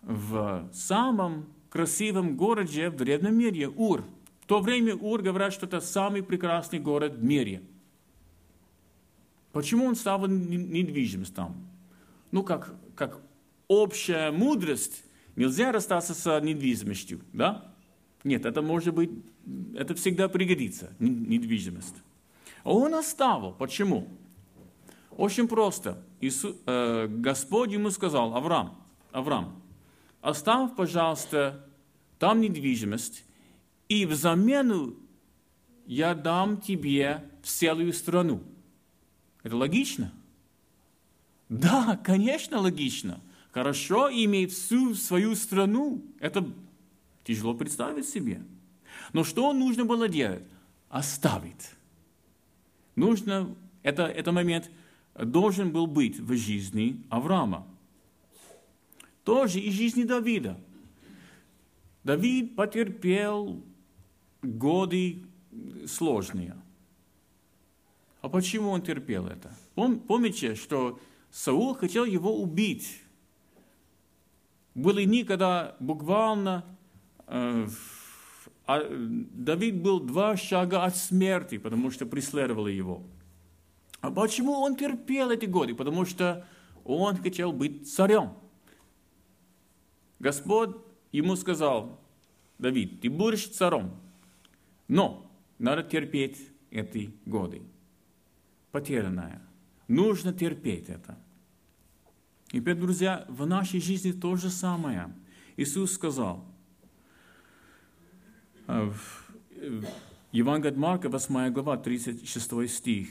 в 0.02 0.68
самом 0.72 1.46
красивом 1.70 2.36
городе 2.36 2.90
в 2.90 2.96
древнем 2.96 3.36
мире, 3.36 3.68
Ур? 3.68 4.04
В 4.40 4.46
то 4.46 4.60
время 4.60 4.94
Ур 4.94 5.22
говорят, 5.22 5.52
что 5.52 5.66
это 5.66 5.80
самый 5.80 6.22
прекрасный 6.22 6.78
город 6.78 7.14
в 7.14 7.24
мире. 7.24 7.62
Почему 9.52 9.86
он 9.86 9.94
ставил 9.94 10.26
недвижимость 10.26 11.34
там? 11.34 11.56
Ну, 12.30 12.42
как, 12.42 12.74
как 12.94 13.20
общая 13.68 14.30
мудрость, 14.32 15.04
нельзя 15.36 15.72
расстаться 15.72 16.14
с 16.14 16.40
недвижимостью, 16.40 17.20
да? 17.32 17.72
Нет, 18.24 18.46
это 18.46 18.62
может 18.62 18.94
быть, 18.94 19.10
это 19.74 19.94
всегда 19.94 20.28
пригодится, 20.28 20.92
недвижимость. 20.98 21.96
А 22.64 22.72
он 22.72 22.94
оставил. 22.94 23.52
Почему? 23.52 24.08
Очень 25.16 25.48
просто. 25.48 26.02
Иисус, 26.20 26.56
э, 26.66 27.08
Господь 27.08 27.72
ему 27.72 27.90
сказал, 27.90 28.34
Авраам, 28.34 28.76
Авраам, 29.10 29.62
оставь, 30.22 30.74
пожалуйста, 30.74 31.66
там 32.18 32.40
недвижимость, 32.40 33.24
и 33.88 34.06
взамен 34.06 34.96
я 35.87 36.14
дам 36.14 36.58
тебе 36.61 37.28
целую 37.42 37.92
страну. 37.92 38.42
Это 39.42 39.56
логично? 39.56 40.11
Да, 41.50 42.00
конечно, 42.02 42.58
логично. 42.58 43.20
Хорошо 43.50 44.08
иметь 44.11 44.52
всю 44.52 44.94
свою 44.94 45.35
страну. 45.35 46.02
Это 46.18 46.48
тяжело 47.24 47.52
представить 47.52 48.08
себе. 48.08 48.42
Но 49.12 49.24
что 49.24 49.52
нужно 49.52 49.85
было 49.85 50.08
делать? 50.08 50.44
Оставить. 50.88 51.70
Нужно, 52.96 53.54
это, 53.82 54.04
это 54.04 54.32
момент– 54.32 54.70
должен 55.14 55.70
был 55.70 55.87
быть 55.87 56.18
в 56.18 56.35
жизни 56.37 57.02
Авраама. 57.11 57.66
Тоже 59.24 59.61
и 59.61 59.70
жизни 59.70 60.04
Давида. 60.04 60.58
Давид 62.04 62.56
потерпел 62.56 63.62
годы 64.42 65.24
сложные. 65.87 66.56
А 68.20 68.28
почему 68.28 68.70
он 68.70 68.82
терпел 68.82 69.26
это? 69.26 69.54
Помните, 69.74 70.54
что 70.54 70.98
Саул 71.30 71.74
хотел 71.74 72.04
его 72.04 72.40
убить. 72.40 73.02
Были 74.74 75.04
дни, 75.04 75.24
когда 75.24 75.76
буквально 75.80 76.64
э, 77.26 77.66
а, 78.66 78.80
Давид 78.88 79.82
был 79.82 80.00
два 80.00 80.37
шага 80.37 80.85
от 80.85 80.96
смерти, 80.96 81.58
потому 81.58 81.90
что 81.90 82.06
преследовали 82.06 82.72
его. 82.72 83.02
А 84.00 84.11
почему 84.11 84.52
он 84.52 84.76
терпел 84.76 85.30
эти 85.30 85.46
годы? 85.46 85.74
Потому 85.74 86.04
что 86.06 86.46
он 86.85 87.16
хотел 87.16 87.52
быть 87.52 87.92
царем. 87.92 88.30
Господь 90.22 90.76
ему 91.11 91.35
сказал, 91.35 92.00
Давид, 92.56 93.00
ты 93.00 93.11
будешь 93.11 93.48
царем, 93.48 93.90
но 94.87 95.28
надо 95.58 95.82
терпеть 95.82 96.38
эти 96.70 97.12
годы. 97.26 97.62
Потерянное. 98.70 99.42
Нужно 99.88 100.32
терпеть 100.32 100.88
это. 100.88 101.18
И, 102.52 102.61
теперь, 102.61 102.76
друзья, 102.76 103.26
в 103.28 103.46
нашей 103.46 103.80
жизни 103.80 104.12
то 104.12 104.37
же 104.37 104.48
самое. 104.48 105.12
Иисус 105.56 105.92
сказал, 105.92 106.44
э, 108.68 108.90
в 108.90 109.32
Евангелие 110.30 110.70
от 110.70 110.78
Марка, 110.78 111.08
8 111.08 111.50
глава, 111.50 111.76
36 111.76 112.68
стих, 112.68 113.08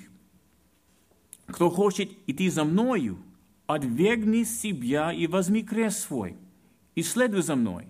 кто 1.48 1.70
хочет 1.70 2.10
идти 2.26 2.50
за 2.50 2.64
мною, 2.64 3.22
отвергни 3.68 4.44
себя 4.44 5.12
и 5.12 5.28
возьми 5.28 5.62
крест 5.62 6.00
свой, 6.00 6.38
и 6.96 7.04
следуй 7.04 7.42
за 7.42 7.56
мной. 7.56 7.88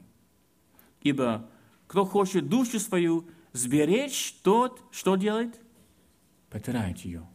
Ибо 1.01 1.49
кто 1.87 2.05
хочет 2.05 2.47
душу 2.47 2.79
свою 2.79 3.27
сберечь, 3.53 4.33
тот 4.43 4.81
что 4.91 5.15
делает? 5.15 5.59
Потеряет 6.49 6.99
ее. 6.99 7.27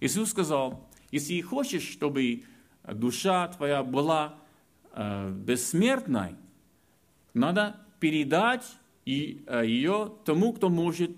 Иисус 0.00 0.30
сказал, 0.30 0.88
если 1.10 1.40
хочешь, 1.40 1.88
чтобы 1.88 2.44
душа 2.84 3.48
твоя 3.48 3.82
была 3.82 4.38
э, 4.92 5.30
бессмертной, 5.30 6.36
надо 7.34 7.80
передать 8.00 8.66
э, 9.04 9.10
ее 9.10 10.12
тому, 10.24 10.52
кто 10.52 10.68
может 10.68 11.12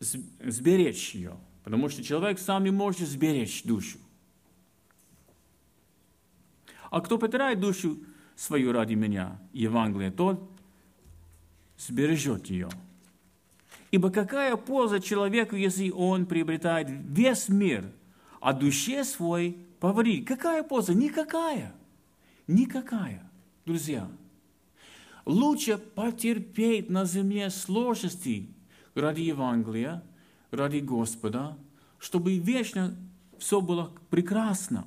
сберечь 0.00 1.14
ее. 1.14 1.36
Потому 1.62 1.88
что 1.88 2.02
человек 2.02 2.38
сам 2.38 2.64
не 2.64 2.70
может 2.70 3.08
сберечь 3.08 3.62
душу. 3.64 3.98
А 6.90 7.00
кто 7.00 7.18
потеряет 7.18 7.60
душу 7.60 7.98
свою 8.36 8.72
ради 8.72 8.94
меня, 8.94 9.38
Евангелие, 9.52 10.10
тот 10.10 10.50
сбережет 11.78 12.46
ее. 12.46 12.68
Ибо 13.90 14.10
какая 14.10 14.56
польза 14.56 15.00
человеку, 15.00 15.54
если 15.54 15.90
он 15.90 16.26
приобретает 16.26 16.88
весь 16.90 17.48
мир, 17.48 17.84
а 18.40 18.52
душе 18.52 19.04
свой 19.04 19.56
повредит? 19.78 20.26
Какая 20.26 20.62
польза? 20.62 20.94
Никакая. 20.94 21.72
Никакая. 22.46 23.30
Друзья, 23.64 24.08
лучше 25.24 25.78
потерпеть 25.78 26.90
на 26.90 27.04
земле 27.04 27.50
сложности 27.50 28.48
ради 28.94 29.22
Евангелия, 29.22 30.02
ради 30.50 30.78
Господа, 30.78 31.56
чтобы 31.98 32.36
вечно 32.38 32.96
все 33.38 33.60
было 33.60 33.92
прекрасно. 34.10 34.86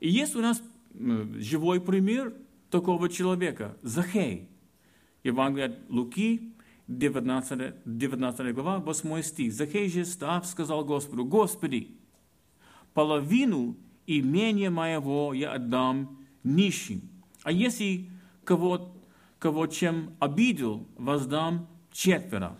И 0.00 0.08
есть 0.08 0.36
у 0.36 0.40
нас 0.40 0.62
живой 0.92 1.80
пример 1.80 2.34
такого 2.70 3.08
человека? 3.08 3.76
Захей. 3.82 4.48
Евангелие 5.24 5.66
от 5.66 5.90
Луки, 5.90 6.54
19, 6.86 7.74
19 7.84 8.54
глава, 8.54 8.78
8 8.78 9.22
стих. 9.22 9.52
Захей 9.52 9.88
же, 9.88 10.04
став, 10.04 10.46
сказал 10.46 10.84
Господу, 10.84 11.24
Господи, 11.24 11.96
половину 12.94 13.76
имения 14.06 14.70
моего 14.70 15.34
я 15.34 15.52
отдам 15.52 16.18
нищим. 16.42 17.02
А 17.42 17.52
если 17.52 18.08
кого, 18.44 18.94
кого 19.38 19.66
чем 19.66 20.14
обидел, 20.18 20.86
воздам 20.96 21.68
четверо. 21.92 22.56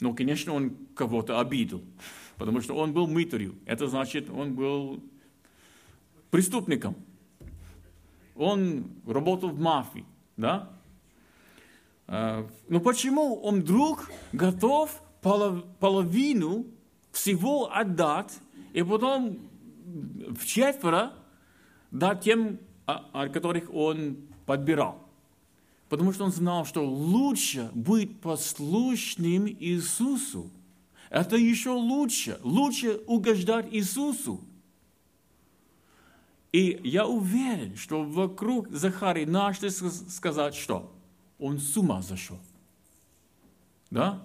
Ну, 0.00 0.14
конечно, 0.14 0.52
он 0.52 0.76
кого-то 0.94 1.40
обидел, 1.40 1.82
потому 2.36 2.60
что 2.60 2.74
он 2.74 2.92
был 2.92 3.06
мытарью. 3.06 3.56
Это 3.64 3.88
значит, 3.88 4.30
он 4.30 4.54
был 4.54 5.02
преступником. 6.34 6.96
Он 8.34 8.86
работал 9.06 9.50
в 9.50 9.60
мафии, 9.60 10.04
да? 10.36 10.68
А, 12.08 12.44
но 12.68 12.80
почему 12.80 13.36
он 13.36 13.60
вдруг 13.60 14.10
готов 14.32 15.00
половину 15.22 16.66
всего 17.12 17.72
отдать, 17.72 18.32
и 18.72 18.82
потом 18.82 19.38
в 19.86 20.44
четверо 20.44 21.12
дать 21.92 22.22
тем, 22.22 22.58
которых 23.32 23.72
он 23.72 24.16
подбирал? 24.44 25.06
Потому 25.88 26.12
что 26.12 26.24
он 26.24 26.32
знал, 26.32 26.66
что 26.66 26.84
лучше 26.84 27.70
быть 27.74 28.20
послушным 28.20 29.46
Иисусу. 29.46 30.50
Это 31.10 31.36
еще 31.36 31.70
лучше. 31.70 32.40
Лучше 32.42 33.00
угождать 33.06 33.68
Иисусу. 33.70 34.40
И 36.54 36.80
я 36.84 37.04
уверен, 37.04 37.74
что 37.74 38.04
вокруг 38.04 38.70
Захарии 38.70 39.24
нашли 39.24 39.70
сказать, 39.70 40.54
что 40.54 40.94
он 41.36 41.58
с 41.58 41.76
ума 41.76 42.00
зашел. 42.00 42.38
Да? 43.90 44.24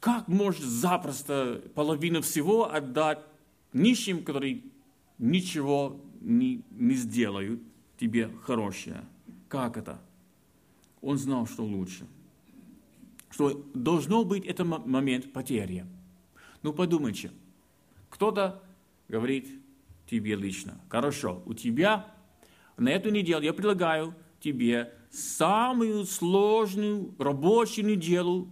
Как 0.00 0.28
может 0.28 0.62
запросто 0.62 1.62
половину 1.74 2.22
всего 2.22 2.72
отдать 2.72 3.18
нищим, 3.74 4.24
которые 4.24 4.62
ничего 5.18 6.00
не, 6.22 6.62
не 6.70 6.94
сделают 6.94 7.60
тебе 7.98 8.30
хорошее? 8.40 9.04
Как 9.50 9.76
это? 9.76 10.00
Он 11.02 11.18
знал, 11.18 11.46
что 11.46 11.66
лучше. 11.66 12.06
Что 13.28 13.62
должно 13.74 14.24
быть 14.24 14.46
этот 14.46 14.66
момент 14.86 15.34
потери. 15.34 15.84
Ну 16.62 16.72
подумайте, 16.72 17.30
кто-то 18.08 18.62
говорит 19.06 19.65
тебе 20.08 20.36
лично, 20.36 20.80
хорошо, 20.88 21.42
у 21.46 21.54
тебя 21.54 22.06
на 22.76 22.90
эту 22.90 23.10
неделю 23.10 23.42
я 23.42 23.52
предлагаю 23.52 24.14
тебе 24.40 24.92
самую 25.10 26.04
сложную 26.04 27.14
рабочую 27.18 27.86
неделю 27.86 28.48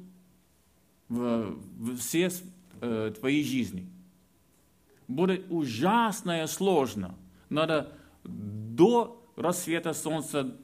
в, 1.09 1.57
в 1.79 1.97
всей 1.99 2.31
э, 2.81 3.12
твоей 3.19 3.45
жизни. 3.45 3.88
Будет 5.07 5.47
ужасно 5.51 6.47
сложно. 6.47 7.14
Надо 7.51 7.93
до 8.25 9.23
рассвета 9.37 9.93
солнца 9.93 10.57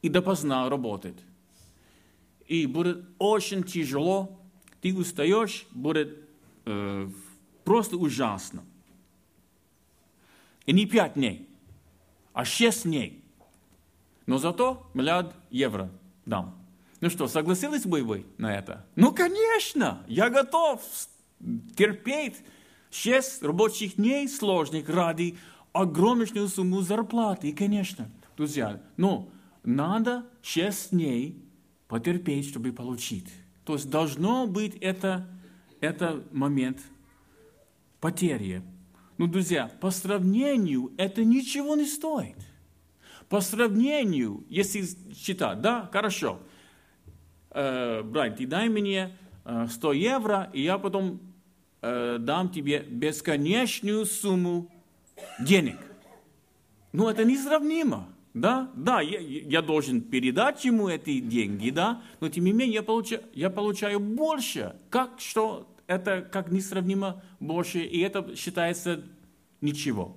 и 0.00 0.08
допоздна 0.08 0.68
работать. 0.68 1.18
И 2.46 2.66
будет 2.66 3.04
очень 3.18 3.62
тяжело, 3.62 4.40
ты 4.80 4.94
устаешь, 4.96 5.66
будет 5.70 6.18
э, 6.64 7.08
просто 7.64 7.96
ужасно. 7.96 8.64
И 10.66 10.72
не 10.72 10.86
пять 10.86 11.14
дней, 11.14 11.48
а 12.32 12.44
шесть 12.44 12.84
дней. 12.84 13.24
Но 14.26 14.38
зато 14.38 14.88
миллиард 14.94 15.34
евро 15.50 15.90
дам. 16.24 16.56
Ну 17.00 17.10
что, 17.10 17.26
согласились 17.26 17.84
бы 17.84 18.02
вы 18.02 18.26
на 18.38 18.54
это? 18.54 18.86
Ну, 18.94 19.12
конечно, 19.12 20.04
я 20.06 20.30
готов 20.30 20.80
терпеть 21.76 22.36
шесть 22.90 23.42
рабочих 23.42 23.96
дней 23.96 24.28
сложных 24.28 24.88
ради 24.88 25.36
огромную 25.72 26.48
сумму 26.48 26.80
зарплаты. 26.82 27.48
И, 27.48 27.52
конечно, 27.52 28.08
друзья, 28.36 28.80
но 28.96 29.28
надо 29.64 30.26
шесть 30.42 30.90
дней 30.90 31.42
потерпеть, 31.88 32.48
чтобы 32.48 32.72
получить. 32.72 33.28
То 33.64 33.74
есть 33.74 33.90
должно 33.90 34.46
быть 34.46 34.76
это, 34.76 35.28
это 35.80 36.22
момент 36.30 36.80
потери. 38.00 38.62
Ну, 39.22 39.28
друзья, 39.28 39.70
по 39.80 39.92
сравнению 39.92 40.92
это 40.96 41.24
ничего 41.24 41.76
не 41.76 41.84
стоит. 41.84 42.34
По 43.28 43.40
сравнению, 43.40 44.44
если 44.48 44.84
считать, 45.14 45.60
да, 45.60 45.88
хорошо, 45.92 46.40
э, 47.50 48.02
брат, 48.02 48.38
ты 48.38 48.48
дай 48.48 48.68
мне 48.68 49.16
э, 49.44 49.68
100 49.70 49.92
евро, 49.92 50.50
и 50.52 50.62
я 50.62 50.76
потом 50.76 51.20
э, 51.82 52.16
дам 52.18 52.48
тебе 52.48 52.80
бесконечную 52.80 54.06
сумму 54.06 54.68
денег. 55.38 55.78
Ну, 56.90 57.08
это 57.08 57.24
несравнимо. 57.24 58.08
Да, 58.34 58.72
да, 58.74 59.00
я, 59.02 59.20
я 59.20 59.62
должен 59.62 60.00
передать 60.00 60.64
ему 60.64 60.88
эти 60.88 61.20
деньги, 61.20 61.70
да, 61.70 62.02
но 62.18 62.28
тем 62.28 62.42
не 62.42 62.52
менее 62.52 62.74
я 62.74 62.82
получаю, 62.82 63.22
я 63.34 63.50
получаю 63.50 64.00
больше. 64.00 64.74
Как 64.90 65.20
что 65.20 65.71
это 65.86 66.22
как 66.22 66.50
несравнимо 66.50 67.22
больше, 67.40 67.80
и 67.80 68.00
это 68.00 68.34
считается 68.36 69.04
ничего. 69.60 70.16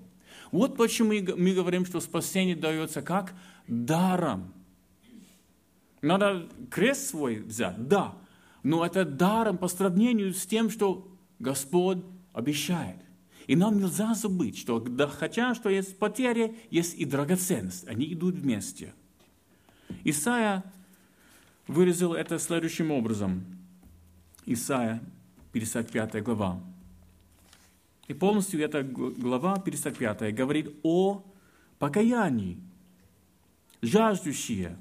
Вот 0.51 0.78
почему 0.78 1.10
мы 1.38 1.54
говорим, 1.54 1.86
что 1.86 1.99
спасение 1.99 2.56
дается 2.56 3.01
как 3.01 3.34
даром. 3.67 4.54
Надо 6.01 6.47
крест 6.69 7.10
свой 7.10 7.39
взять, 7.39 7.88
да, 7.88 8.15
но 8.63 8.86
это 8.86 9.06
даром 9.06 9.58
по 9.58 9.67
сравнению 9.67 10.34
с 10.34 10.45
тем, 10.45 10.69
что 10.69 11.08
Господь 11.39 11.99
обещает. 12.34 12.97
И 13.47 13.56
нам 13.56 13.80
нельзя 13.80 14.13
забыть, 14.13 14.58
что 14.58 14.80
да, 14.80 15.08
хотя 15.08 15.54
что 15.54 15.69
есть 15.69 15.99
потеря, 15.99 16.54
есть 16.71 16.95
и 16.95 17.06
драгоценность. 17.06 17.88
Они 17.88 18.12
идут 18.12 18.36
вместе. 18.36 18.93
Исайя 20.04 20.63
выразил 21.67 22.13
это 22.13 22.39
следующим 22.39 22.91
образом. 22.91 23.45
Исайя, 24.45 25.01
55 25.55 26.21
глава. 26.21 26.59
И 28.09 28.13
полностью 28.13 28.61
эта 28.61 28.83
глава 28.83 29.57
55 29.57 30.35
говорит 30.35 30.75
о 30.83 31.23
покаянии. 31.79 32.57
Жаждущие, 33.81 34.77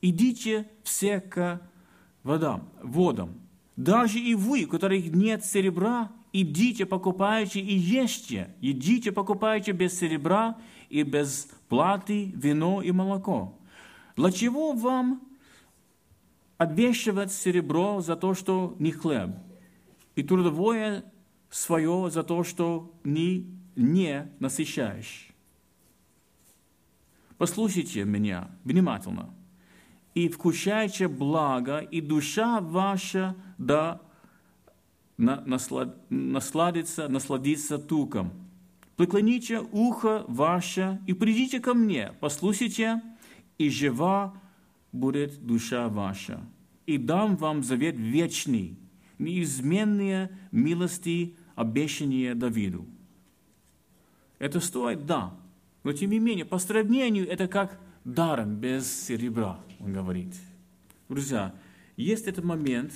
идите 0.00 0.66
все 0.82 1.20
к 1.20 1.60
водам, 2.22 2.70
водам. 2.82 3.34
Даже 3.76 4.18
и 4.18 4.34
вы, 4.34 4.64
у 4.64 4.68
которых 4.68 5.04
нет 5.12 5.44
серебра, 5.44 6.10
идите, 6.32 6.86
покупайте 6.86 7.60
и 7.60 7.74
ешьте. 7.74 8.48
Едите, 8.62 9.12
покупайте 9.12 9.72
без 9.72 9.98
серебра 9.98 10.56
и 10.88 11.02
без 11.02 11.50
платы 11.68 12.32
вино 12.34 12.80
и 12.80 12.92
молоко. 12.92 13.58
Для 14.16 14.32
чего 14.32 14.72
вам 14.72 15.20
обвешивать 16.56 17.30
серебро 17.30 18.00
за 18.00 18.16
то, 18.16 18.32
что 18.32 18.74
не 18.78 18.90
хлеб, 18.90 19.30
и 20.16 20.22
трудовое 20.22 21.04
свое 21.50 22.10
за 22.10 22.22
то, 22.22 22.44
что 22.44 22.92
не, 23.04 23.46
не 23.76 24.30
насыщаешь. 24.40 25.30
Послушайте 27.38 28.04
меня 28.04 28.50
внимательно. 28.64 29.34
И 30.14 30.28
вкушайте 30.28 31.08
благо, 31.08 31.78
и 31.78 32.00
душа 32.00 32.60
ваша 32.60 33.34
да 33.58 34.00
наслад, 35.16 35.96
насладится, 36.10 37.08
насладится 37.08 37.78
туком. 37.78 38.32
Преклоните 38.96 39.60
ухо 39.72 40.24
ваше 40.28 41.00
и 41.06 41.14
придите 41.14 41.58
ко 41.58 41.74
мне, 41.74 42.12
послушайте, 42.20 43.02
и 43.58 43.68
жива 43.68 44.40
будет 44.92 45.44
душа 45.44 45.88
ваша. 45.88 46.40
И 46.86 46.98
дам 46.98 47.36
вам 47.36 47.64
завет 47.64 47.96
вечный, 47.96 48.78
неизменные 49.18 50.36
милости 50.50 51.36
обещание 51.54 52.34
Давиду. 52.34 52.86
Это 54.38 54.60
стоит, 54.60 55.06
да, 55.06 55.36
но 55.84 55.92
тем 55.92 56.10
не 56.10 56.18
менее, 56.18 56.44
по 56.44 56.58
сравнению, 56.58 57.28
это 57.28 57.46
как 57.48 57.78
даром 58.04 58.56
без 58.56 59.06
серебра, 59.06 59.60
он 59.80 59.92
говорит. 59.92 60.34
Друзья, 61.08 61.54
есть 61.96 62.26
этот 62.26 62.44
момент, 62.44 62.92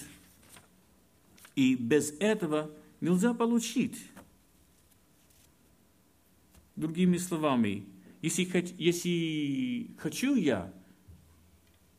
и 1.54 1.74
без 1.74 2.12
этого 2.18 2.70
нельзя 3.00 3.34
получить. 3.34 3.98
Другими 6.76 7.16
словами, 7.16 7.84
если, 8.22 8.48
если 8.78 9.90
хочу 9.98 10.34
я 10.34 10.72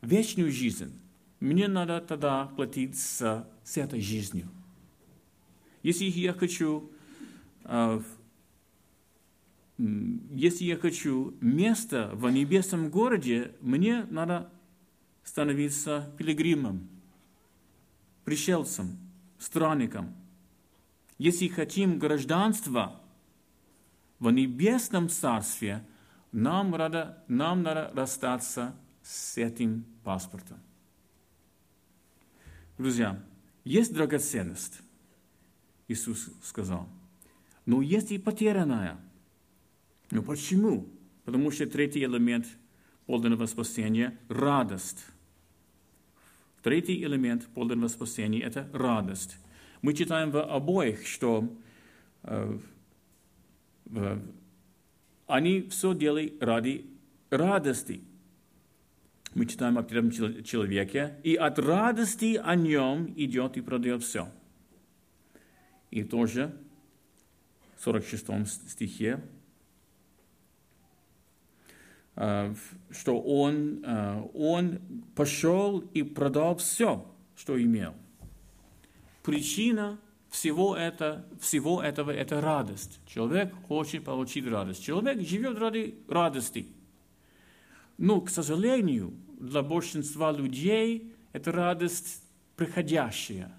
вечную 0.02 0.50
жизнь, 0.50 0.92
мне 1.40 1.68
надо 1.68 2.00
тогда 2.00 2.46
платить 2.56 2.98
с, 2.98 3.46
с 3.70 3.76
этой 3.76 4.00
жизнью– 4.00 4.48
если 5.82 6.04
я 6.04 6.32
хочу 6.32 6.90
э, 7.64 8.00
если 9.78 10.64
я 10.64 10.76
хочу 10.76 11.34
место 11.40 12.10
в 12.12 12.28
небесном 12.28 12.90
городе, 12.90 13.54
мне 13.62 14.04
надо 14.10 14.52
становиться 15.24 16.12
пилигримом, 16.18 16.86
пришельцем, 18.24 18.98
странником. 19.38 20.14
Если 21.16 21.48
хотим 21.48 21.98
гражданства 21.98 23.00
в 24.18 24.30
небесном 24.30 25.08
царстве, 25.08 25.82
нам 26.30 26.72
надо, 26.72 27.24
нам 27.26 27.62
надо 27.62 27.90
расстаться 27.94 28.76
с 29.02 29.38
этим 29.38 29.86
паспортом. 30.04 30.58
Друзья, 32.76 33.18
есть 33.64 33.92
драгоценность, 33.92 34.80
Иисус 35.88 36.30
сказал, 36.42 36.88
но 37.66 37.82
есть 37.82 38.12
и 38.12 38.18
потерянная. 38.18 38.98
Ну 40.10 40.22
почему? 40.22 40.88
Потому 41.24 41.50
что 41.50 41.66
третий 41.66 42.04
элемент 42.04 42.46
подлинного 43.06 43.46
спасения– 43.46 44.18
радость. 44.28 45.04
Третий 46.62 47.02
элемент 47.02 47.46
подлинного 47.48 47.88
спасения– 47.88 48.40
это 48.42 48.68
радость. 48.72 49.36
Мы 49.82 49.94
читаем 49.94 50.30
в 50.30 50.42
обоих, 50.42 51.06
что 51.06 51.48
э, 52.22 52.58
в, 53.86 54.22
они 55.26 55.62
все 55.62 55.94
делали 55.94 56.36
ради 56.40 56.86
радости. 57.30 58.02
Мы 59.34 59.46
читаем 59.46 59.78
о 59.78 59.84
первом 59.84 60.10
человеке, 60.10 61.16
и 61.22 61.36
от 61.36 61.58
радости 61.60 62.40
о 62.42 62.56
нем 62.56 63.12
идет 63.16 63.56
и 63.56 63.60
продает 63.60 64.02
все. 64.02 64.28
И 65.92 66.02
тоже 66.02 66.56
в 67.76 67.84
46 67.84 68.68
стихе, 68.68 69.22
э, 72.16 72.54
что 72.90 73.20
он, 73.20 73.84
э, 73.84 74.22
он 74.34 74.80
пошел 75.14 75.78
и 75.78 76.02
продал 76.02 76.56
все, 76.56 77.06
что 77.36 77.60
имел. 77.62 77.94
Причина 79.22 80.00
всего, 80.28 80.76
это, 80.76 81.24
всего 81.40 81.80
этого– 81.80 82.10
это 82.12 82.40
радость. 82.40 82.98
Человек 83.06 83.54
хочет 83.68 84.04
получить 84.04 84.46
радость. 84.48 84.82
Человек 84.82 85.20
живет 85.20 85.56
ради 85.56 85.94
радости– 86.08 86.66
но, 88.00 88.22
к 88.22 88.30
сожалению, 88.30 89.12
для 89.38 89.62
большинства 89.62 90.32
людей 90.32 91.12
это 91.34 91.52
радость 91.52 92.22
приходящая. 92.56 93.52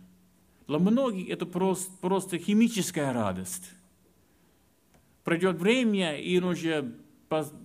Для 0.68 0.80
многих 0.80 1.30
это 1.30 1.46
просто, 1.46 1.92
просто 2.02 2.40
химическая 2.40 3.14
радость. 3.14 3.70
Пройдет 5.24 5.60
время, 5.60 6.18
и 6.18 6.40
он 6.40 6.46
уже, 6.46 6.96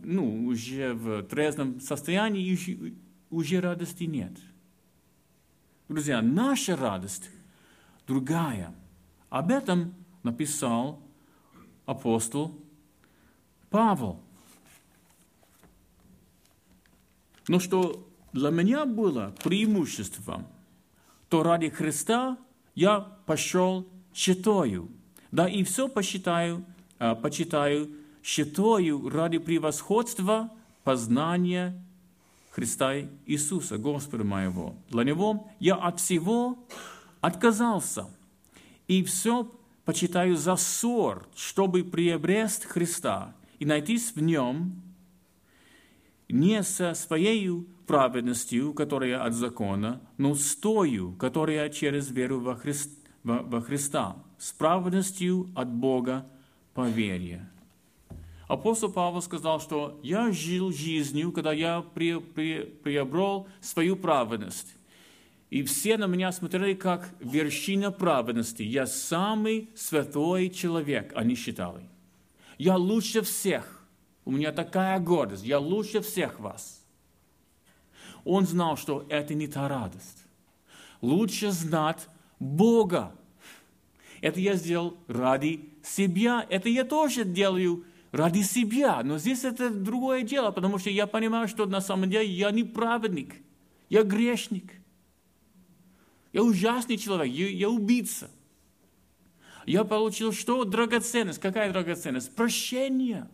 ну, 0.02 0.44
уже 0.44 0.92
в 0.92 1.22
трезвом 1.22 1.80
состоянии, 1.80 2.52
уже, 2.52 2.94
уже 3.30 3.60
радости 3.62 4.04
нет. 4.04 4.32
Друзья, 5.88 6.20
наша 6.20 6.76
радость 6.76 7.30
другая. 8.06 8.74
Об 9.30 9.50
этом 9.50 9.94
написал 10.22 11.00
апостол 11.86 12.54
Павел. 13.70 14.25
Но 17.48 17.60
что 17.60 18.08
для 18.32 18.50
меня 18.50 18.84
было 18.84 19.34
преимуществом, 19.42 20.46
то 21.28 21.42
ради 21.42 21.68
Христа 21.68 22.38
я 22.74 23.00
пошел 23.00 23.86
считаю. 24.14 24.88
Да 25.30 25.48
и 25.48 25.62
все 25.64 25.88
посчитаю, 25.88 26.64
а, 26.98 27.14
почитаю, 27.14 27.90
считаю 28.22 29.08
ради 29.08 29.38
превосходства 29.38 30.50
познания 30.84 31.82
Христа 32.50 32.94
Иисуса, 33.26 33.76
Господа 33.76 34.24
моего. 34.24 34.74
Для 34.88 35.04
Него 35.04 35.48
я 35.60 35.74
от 35.74 36.00
всего 36.00 36.58
отказался. 37.20 38.06
И 38.88 39.02
все 39.04 39.52
почитаю 39.84 40.36
за 40.36 40.56
ссор, 40.56 41.26
чтобы 41.36 41.84
приобрести 41.84 42.66
Христа 42.66 43.34
и 43.58 43.66
найтись 43.66 44.12
в 44.14 44.22
Нем, 44.22 44.80
не 46.28 46.62
со 46.62 46.94
своей 46.94 47.66
праведностью, 47.86 48.72
которая 48.74 49.22
от 49.22 49.34
закона, 49.34 50.00
но 50.18 50.34
с 50.34 50.56
тою, 50.56 51.12
которая 51.12 51.68
через 51.68 52.10
веру 52.10 52.40
во, 52.40 52.56
Христ, 52.56 52.90
во, 53.22 53.38
во 53.42 53.60
Христа, 53.60 54.16
с 54.38 54.52
праведностью 54.52 55.50
от 55.54 55.70
Бога 55.70 56.26
по 56.74 56.88
вере. 56.88 57.48
Апостол 58.48 58.92
Павел 58.92 59.22
сказал, 59.22 59.60
что 59.60 59.98
я 60.02 60.30
жил 60.30 60.72
жизнью, 60.72 61.32
когда 61.32 61.52
я 61.52 61.82
при, 61.94 62.20
при, 62.20 62.62
приобрел 62.62 63.48
свою 63.60 63.96
праведность. 63.96 64.76
И 65.50 65.62
все 65.62 65.96
на 65.96 66.06
меня 66.06 66.32
смотрели 66.32 66.74
как 66.74 67.14
вершина 67.20 67.90
праведности. 67.90 68.62
Я 68.62 68.86
самый 68.86 69.70
святой 69.74 70.50
человек, 70.50 71.12
они 71.14 71.34
считали. 71.34 71.88
Я 72.58 72.76
лучше 72.76 73.22
всех. 73.22 73.75
У 74.26 74.32
меня 74.32 74.50
такая 74.50 74.98
гордость, 74.98 75.44
я 75.44 75.60
лучше 75.60 76.00
всех 76.00 76.40
вас. 76.40 76.84
Он 78.24 78.44
знал, 78.44 78.76
что 78.76 79.06
это 79.08 79.34
не 79.34 79.46
та 79.46 79.68
радость. 79.68 80.24
Лучше 81.00 81.52
знать 81.52 82.08
Бога. 82.40 83.14
Это 84.20 84.40
я 84.40 84.54
сделал 84.54 84.98
ради 85.06 85.70
себя. 85.84 86.44
Это 86.50 86.68
я 86.68 86.82
тоже 86.82 87.24
делаю 87.24 87.84
ради 88.10 88.42
себя. 88.42 89.00
Но 89.04 89.18
здесь 89.18 89.44
это 89.44 89.70
другое 89.70 90.22
дело, 90.22 90.50
потому 90.50 90.78
что 90.78 90.90
я 90.90 91.06
понимаю, 91.06 91.46
что 91.46 91.64
на 91.66 91.80
самом 91.80 92.10
деле 92.10 92.26
я 92.26 92.50
не 92.50 92.64
праведник. 92.64 93.36
Я 93.88 94.02
грешник. 94.02 94.72
Я 96.32 96.42
ужасный 96.42 96.96
человек. 96.96 97.32
Я, 97.32 97.48
я 97.48 97.70
убийца. 97.70 98.28
Я 99.66 99.84
получил 99.84 100.32
что? 100.32 100.64
Драгоценность. 100.64 101.38
Какая 101.38 101.72
драгоценность? 101.72 102.34
Прощение. 102.34 103.28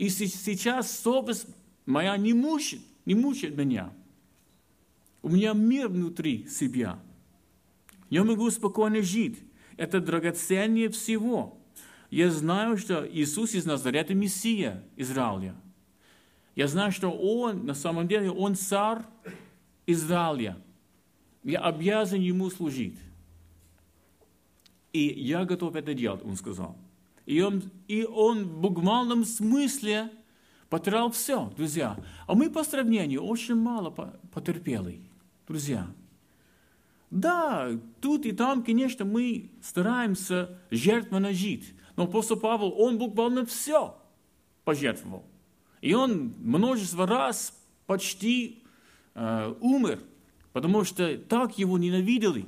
И 0.00 0.08
сейчас 0.08 0.98
совесть 0.98 1.46
моя 1.84 2.16
не 2.16 2.32
мучит, 2.32 2.80
не 3.04 3.14
мучит 3.14 3.54
меня. 3.54 3.92
У 5.20 5.28
меня 5.28 5.52
мир 5.52 5.88
внутри 5.88 6.46
себя. 6.48 6.98
Я 8.08 8.24
могу 8.24 8.50
спокойно 8.50 9.02
жить. 9.02 9.38
Это 9.76 10.00
драгоценнее 10.00 10.88
всего. 10.88 11.58
Я 12.08 12.30
знаю, 12.30 12.78
что 12.78 13.06
Иисус 13.06 13.52
из 13.52 13.66
Назарета– 13.66 14.14
Мессия 14.14 14.82
Израиля. 14.96 15.54
Я 16.56 16.66
знаю, 16.66 16.92
что 16.92 17.10
Он, 17.10 17.66
на 17.66 17.74
самом 17.74 18.08
деле, 18.08 18.30
Он 18.30 18.54
царь 18.54 19.02
Израиля. 19.86 20.56
Я 21.44 21.60
обязан 21.60 22.20
Ему 22.20 22.48
служить. 22.48 22.98
И 24.94 25.08
я 25.08 25.44
готов 25.44 25.76
это 25.76 25.92
делать, 25.92 26.24
Он 26.24 26.36
сказал. 26.36 26.78
И 27.26 27.40
он, 27.40 27.62
и 27.86 28.04
он 28.04 28.44
в 28.44 28.60
буквальном 28.60 29.24
смысле 29.24 30.10
потерял 30.68 31.10
все, 31.10 31.52
друзья. 31.56 31.96
А 32.26 32.34
мы 32.34 32.50
по 32.50 32.64
сравнению 32.64 33.22
очень 33.22 33.56
мало 33.56 33.90
потерпели, 34.32 35.00
друзья. 35.46 35.86
Да, 37.10 37.70
тут 38.00 38.24
и 38.24 38.32
там, 38.32 38.62
конечно, 38.62 39.04
мы 39.04 39.50
стараемся 39.62 40.58
жертвенно 40.70 41.32
жить. 41.32 41.74
Но 41.96 42.04
апостол 42.04 42.38
Павел, 42.38 42.72
он 42.78 42.98
буквально 42.98 43.44
все 43.44 43.96
пожертвовал. 44.64 45.24
И 45.80 45.92
он 45.92 46.34
множество 46.38 47.06
раз 47.06 47.52
почти 47.86 48.62
э, 49.14 49.54
умер, 49.60 50.00
потому 50.52 50.84
что 50.84 51.18
так 51.18 51.58
его 51.58 51.78
ненавидели. 51.78 52.46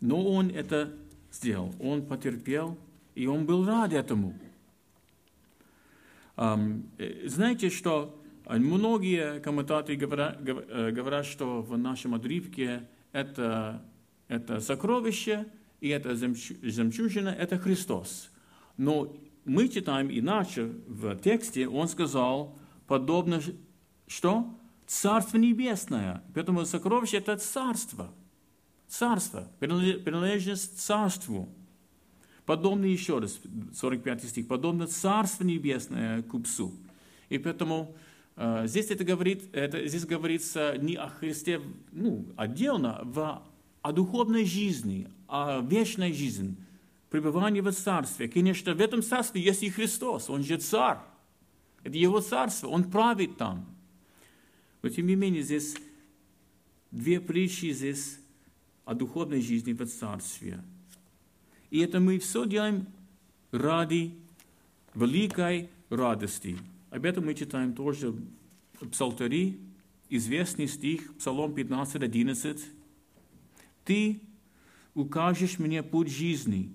Но 0.00 0.24
он 0.24 0.50
это 0.50 0.92
сделал. 1.32 1.74
Он 1.80 2.04
потерпел, 2.06 2.78
и 3.14 3.26
он 3.26 3.46
был 3.46 3.66
рад 3.66 3.92
этому. 3.92 4.34
Знаете, 6.36 7.68
что 7.70 8.22
многие 8.46 9.40
комментаторы 9.40 9.96
говорят, 9.96 10.38
э, 10.40 10.90
говорят 10.92 11.26
что 11.26 11.62
в 11.62 11.76
нашем 11.76 12.14
отрывке 12.14 12.88
это, 13.12 13.82
это 14.28 14.60
сокровище, 14.60 15.46
и 15.80 15.88
это 15.88 16.14
жемчужина, 16.14 17.30
это 17.30 17.58
Христос. 17.58 18.30
Но 18.76 19.16
мы 19.44 19.68
читаем 19.68 20.10
иначе 20.10 20.72
в 20.86 21.16
тексте, 21.16 21.68
он 21.68 21.88
сказал, 21.88 22.56
подобно 22.86 23.40
что? 24.06 24.54
Царство 24.86 25.36
небесное. 25.36 26.22
Поэтому 26.34 26.64
сокровище– 26.64 27.16
это 27.18 27.36
царство– 27.36 28.12
царство, 28.88 29.48
принадлежность 29.60 30.80
царству. 30.80 31.48
Подобно 32.44 32.86
еще 32.86 33.18
раз, 33.18 33.40
45 33.74 34.24
стих, 34.24 34.48
подобно 34.48 34.86
царство 34.86 35.44
небесное 35.44 36.22
купцу. 36.22 36.72
И 37.28 37.36
поэтому 37.36 37.94
э, 38.36 38.66
здесь 38.66 38.90
это 38.90 39.04
говорит, 39.04 39.54
это, 39.54 39.86
здесь 39.86 40.06
говорится 40.06 40.76
не 40.78 40.94
о 40.94 41.08
Христе 41.08 41.60
ну, 41.92 42.26
отдельно, 42.36 43.00
в, 43.04 43.42
о 43.82 43.92
духовной 43.92 44.46
жизни, 44.46 45.08
о 45.28 45.60
вечной 45.60 46.14
жизни 46.14 46.56
пребывание 47.10 47.62
в 47.62 47.70
Царстве. 47.70 48.28
Конечно, 48.28 48.74
в 48.74 48.80
этом 48.80 49.02
Царстве 49.02 49.42
есть 49.42 49.62
и 49.62 49.70
Христос, 49.70 50.30
Он 50.30 50.42
же 50.42 50.56
Царь. 50.56 50.98
Это 51.82 51.96
Его 51.96 52.20
Царство, 52.20 52.68
Он 52.68 52.84
правит 52.84 53.36
там. 53.36 53.66
Но 54.80 54.88
тем 54.88 55.06
не 55.06 55.16
менее, 55.16 55.42
здесь 55.42 55.76
две 56.90 57.20
притчи 57.20 57.72
здесь 57.72 58.18
о 58.88 58.94
духовной 58.94 59.42
жизни 59.42 59.74
в 59.74 59.86
Царстве. 59.86 60.64
И 61.68 61.80
это 61.80 62.00
мы 62.00 62.18
все 62.18 62.46
делаем 62.46 62.86
ради 63.50 64.14
великой 64.94 65.68
радости. 65.90 66.56
Об 66.88 67.04
этом 67.04 67.26
мы 67.26 67.34
читаем 67.34 67.74
тоже 67.74 68.14
в 68.80 68.88
Псалтари, 68.88 69.60
известный 70.08 70.66
стих, 70.66 71.14
Псалом 71.18 71.52
15, 71.54 72.02
11. 72.02 72.64
«Ты 73.84 74.22
укажешь 74.94 75.58
мне 75.58 75.82
путь 75.82 76.08
жизни, 76.08 76.72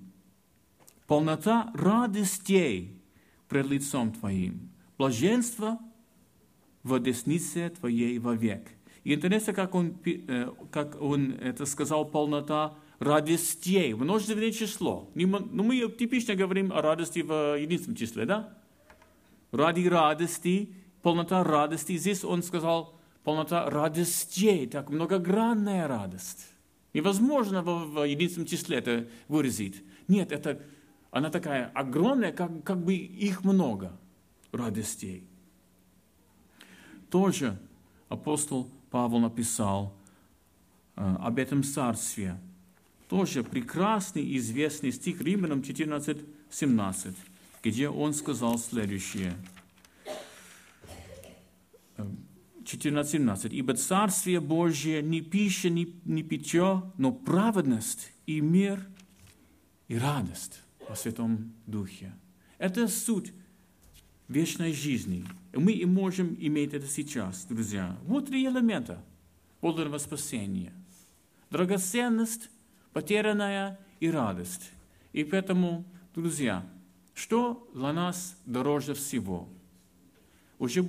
полнота 1.07 1.71
радостей 1.73 2.95
пред 3.49 3.65
лицом 3.65 4.13
Твоим, 4.13 4.69
блаженство 4.99 5.79
в 6.83 6.99
деснице 6.99 7.71
Твоей 7.71 8.19
вовек». 8.19 8.69
И 9.03 9.13
интересно, 9.13 9.53
как 9.53 9.75
он, 9.75 9.97
э, 10.05 10.49
как 10.71 11.01
он 11.01 11.33
это 11.33 11.65
сказал, 11.65 12.05
полнота 12.05 12.75
радостей, 12.99 13.93
множественное 13.93 14.51
число. 14.51 15.09
Ну, 15.13 15.63
мы 15.63 15.89
типично 15.91 16.35
говорим 16.35 16.71
о 16.71 16.81
радости 16.81 17.19
в 17.19 17.59
единственном 17.59 17.97
числе, 17.97 18.25
да? 18.25 18.57
Ради 19.51 19.87
радости, 19.87 20.73
полнота 21.01 21.43
радости. 21.43 21.97
Здесь 21.97 22.23
он 22.23 22.43
сказал 22.43 22.97
полнота 23.23 23.69
радостей, 23.69 24.67
так 24.67 24.89
многогранная 24.89 25.87
радость. 25.87 26.47
Невозможно 26.93 27.61
в, 27.61 27.93
в 27.93 28.03
единственном 28.07 28.47
числе 28.47 28.77
это 28.77 29.07
выразить. 29.27 29.83
Нет, 30.07 30.31
это, 30.31 30.61
она 31.11 31.29
такая 31.29 31.71
огромная, 31.73 32.31
как, 32.31 32.63
как 32.63 32.83
бы 32.83 32.93
их 32.93 33.43
много 33.43 33.99
радостей. 34.51 35.27
Тоже 37.09 37.59
апостол 38.09 38.69
Павел 38.93 39.17
написал 39.17 39.91
э, 40.95 41.15
об 41.19 41.39
этом 41.39 41.63
царстве. 41.63 42.39
Тоже 43.09 43.43
прекрасный 43.43 44.37
известный 44.37 44.91
стих 44.91 45.19
Римлянам 45.19 45.63
14, 45.63 46.19
17, 46.51 47.15
где 47.63 47.89
он 47.89 48.13
сказал 48.13 48.59
следующее. 48.59 49.33
14.17. 51.97 53.47
Э, 53.47 53.49
«Ибо 53.49 53.73
Царствие 53.73 54.39
Божье 54.39 55.01
не 55.01 55.21
пища, 55.21 55.71
не, 55.71 55.91
не 56.05 56.21
питье, 56.21 56.83
но 56.99 57.11
праведность 57.11 58.11
и 58.27 58.41
мир 58.41 58.85
и 59.87 59.97
радость 59.97 60.61
во 60.87 60.95
Святом 60.95 61.51
Духе». 61.65 62.13
Это 62.59 62.87
суть 62.87 63.33
вечной 64.27 64.73
жизни. 64.73 65.25
И 65.51 65.57
мы 65.57 65.71
и 65.71 65.85
можем 65.85 66.35
иметь 66.39 66.73
это 66.73 66.87
сейчас, 66.87 67.45
друзья. 67.45 67.97
Вот 68.05 68.27
три 68.27 68.45
элемента 68.45 69.03
подлинного 69.59 69.97
спасения. 69.97 70.73
Драгоценность, 71.49 72.49
потерянная 72.93 73.79
и 73.99 74.09
радость. 74.09 74.71
И 75.13 75.23
поэтому, 75.23 75.85
друзья, 76.15 76.65
что 77.13 77.69
для 77.73 77.93
нас 77.93 78.35
дороже 78.45 78.93
всего? 78.93 79.47
Уже, 80.57 80.85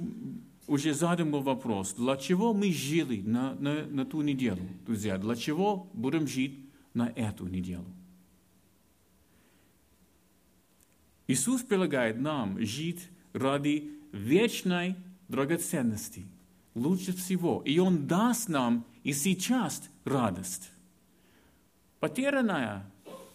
уже 0.67 0.95
задан 0.95 1.31
был 1.31 1.43
вопрос, 1.43 1.95
для 1.95 2.17
чего 2.17 2.55
мы 2.55 2.73
жили 2.73 3.21
на, 3.21 3.55
на, 3.55 3.85
на 3.85 4.07
ту 4.07 4.23
неделю, 4.23 4.63
друзья? 4.87 5.19
Для 5.19 5.37
чего 5.37 5.91
будем 5.93 6.27
жить 6.27 6.59
на 6.95 7.09
эту 7.15 7.47
неделю? 7.47 7.85
Иисус 11.27 11.63
предлагает 11.63 12.21
нам 12.21 12.61
жить 12.61 13.09
ради 13.35 13.91
вечной 14.13 14.97
драгоценности. 15.29 16.25
Лучше 16.75 17.13
всего. 17.13 17.63
И 17.67 17.79
Он 17.79 18.07
даст 18.07 18.49
нам 18.49 18.87
и 19.03 19.13
сейчас 19.13 19.83
радость. 20.05 20.71
Потерянная 22.01 22.91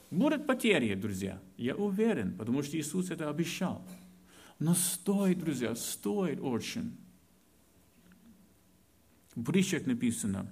будет 0.10 0.48
потеря, 0.48 0.96
друзья. 0.96 1.40
Я 1.58 1.76
уверен, 1.76 2.36
потому 2.38 2.64
что 2.64 2.78
Иисус 2.78 3.12
это 3.12 3.30
обещал. 3.30 3.86
Но 4.58 4.74
стоит, 4.74 5.40
друзья, 5.40 5.76
стоит 5.76 6.40
очень. 6.42 6.98
В 9.36 9.44
притчах 9.44 9.86
написано, 9.86 10.52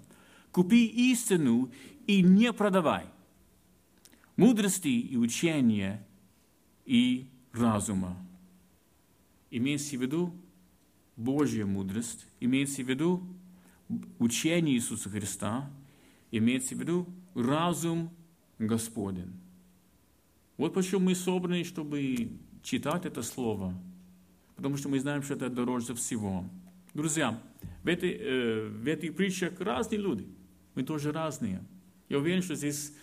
купи 0.51 0.85
истину 0.85 1.71
и 2.05 2.21
не 2.21 2.53
продавай. 2.53 3.05
Мудрости 4.37 4.87
и 4.87 5.17
учения 5.17 6.05
и 6.85 7.27
разума 7.51 8.15
имеется 9.51 9.97
в 9.97 10.01
виду 10.01 10.33
Божья 11.15 11.65
мудрость, 11.65 12.27
имеется 12.39 12.83
в 12.83 12.89
виду 12.89 13.23
учение 14.19 14.75
Иисуса 14.75 15.09
Христа, 15.09 15.69
имеется 16.31 16.75
в 16.75 16.79
виду 16.79 17.07
разум 17.33 18.11
Господен. 18.59 19.33
Вот 20.57 20.73
почему 20.73 21.01
мы 21.01 21.15
собраны, 21.15 21.63
чтобы 21.63 22.31
читать 22.63 23.05
это 23.05 23.21
слово, 23.21 23.73
потому 24.55 24.77
что 24.77 24.89
мы 24.89 24.99
знаем, 24.99 25.21
что 25.21 25.35
это 25.35 25.49
дороже 25.49 25.93
всего. 25.93 26.45
Друзья, 26.93 27.39
в 27.83 27.87
этой, 27.87 28.11
э, 28.11 28.67
в 28.67 28.87
этих 28.87 29.15
притчах 29.15 29.59
разные 29.59 29.99
люди, 29.99 30.27
мы 30.73 30.83
тоже 30.83 31.11
разные. 31.11 31.63
Я 32.09 32.17
уверен, 32.17 32.41
что 32.41 32.55
здесь 32.55 32.93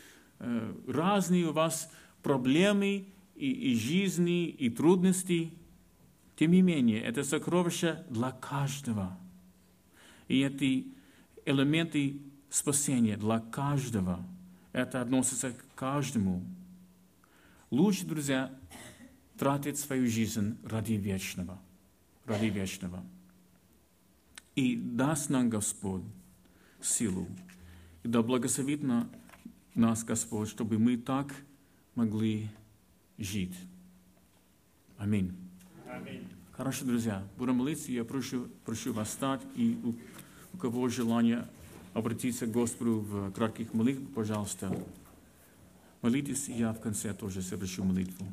э, 0.41 0.75
разные 0.87 1.47
у 1.47 1.53
вас 1.53 1.91
проблемы 2.23 3.07
и, 3.37 3.51
и 3.51 3.75
жизни, 3.77 4.49
и 4.49 4.69
трудности– 4.69 5.53
тем 6.37 6.51
не 6.51 6.63
менее, 6.63 7.01
это 7.01 7.23
сокровище 7.23 8.05
для 8.11 8.33
каждого. 8.33 9.17
И 10.29 10.41
эти 10.41 10.89
элементы 11.45 12.21
спасения 12.51 13.17
для 13.17 13.41
каждого. 13.41 14.25
Это 14.73 15.01
относится 15.01 15.53
к 15.53 15.75
каждому. 15.75 16.43
Лучше, 17.71 18.07
друзья, 18.07 18.53
тратить 19.39 19.79
свою 19.79 20.09
жизнь 20.09 20.59
ради 20.65 20.95
вечного. 20.95 21.61
Ради 22.27 22.47
вечного. 22.47 23.05
И 24.57 24.77
даст 24.77 25.31
нам 25.31 25.51
Господь 25.51 26.03
силу. 26.81 27.27
И 28.03 28.09
да 28.09 28.23
благословит 28.23 28.83
на 28.83 29.09
нас 29.75 30.05
Господь, 30.05 30.49
чтобы 30.49 30.79
мы 30.79 30.97
так 30.97 31.35
могли 31.95 32.49
жить. 33.19 33.57
Аминь. 34.99 35.35
Хорошо, 36.57 36.85
друзья, 36.85 37.21
будем 37.37 37.57
молиться, 37.57 37.91
я 37.91 38.05
прошу, 38.05 38.47
прошу 38.65 38.93
вас 38.93 39.09
встать, 39.09 39.41
и 39.57 39.77
у, 39.83 39.93
у 40.55 40.57
кого 40.57 40.89
желание 40.89 41.49
обратиться 41.95 42.47
к 42.47 42.53
Господу 42.53 43.01
в 43.01 43.33
кратких 43.33 43.75
молитвах, 43.75 44.09
пожалуйста, 44.15 44.73
молитесь, 46.01 46.49
я 46.49 46.73
в 46.73 46.81
конце 46.81 47.13
тоже 47.13 47.43
совершу 47.43 47.83
молитву. 47.83 48.25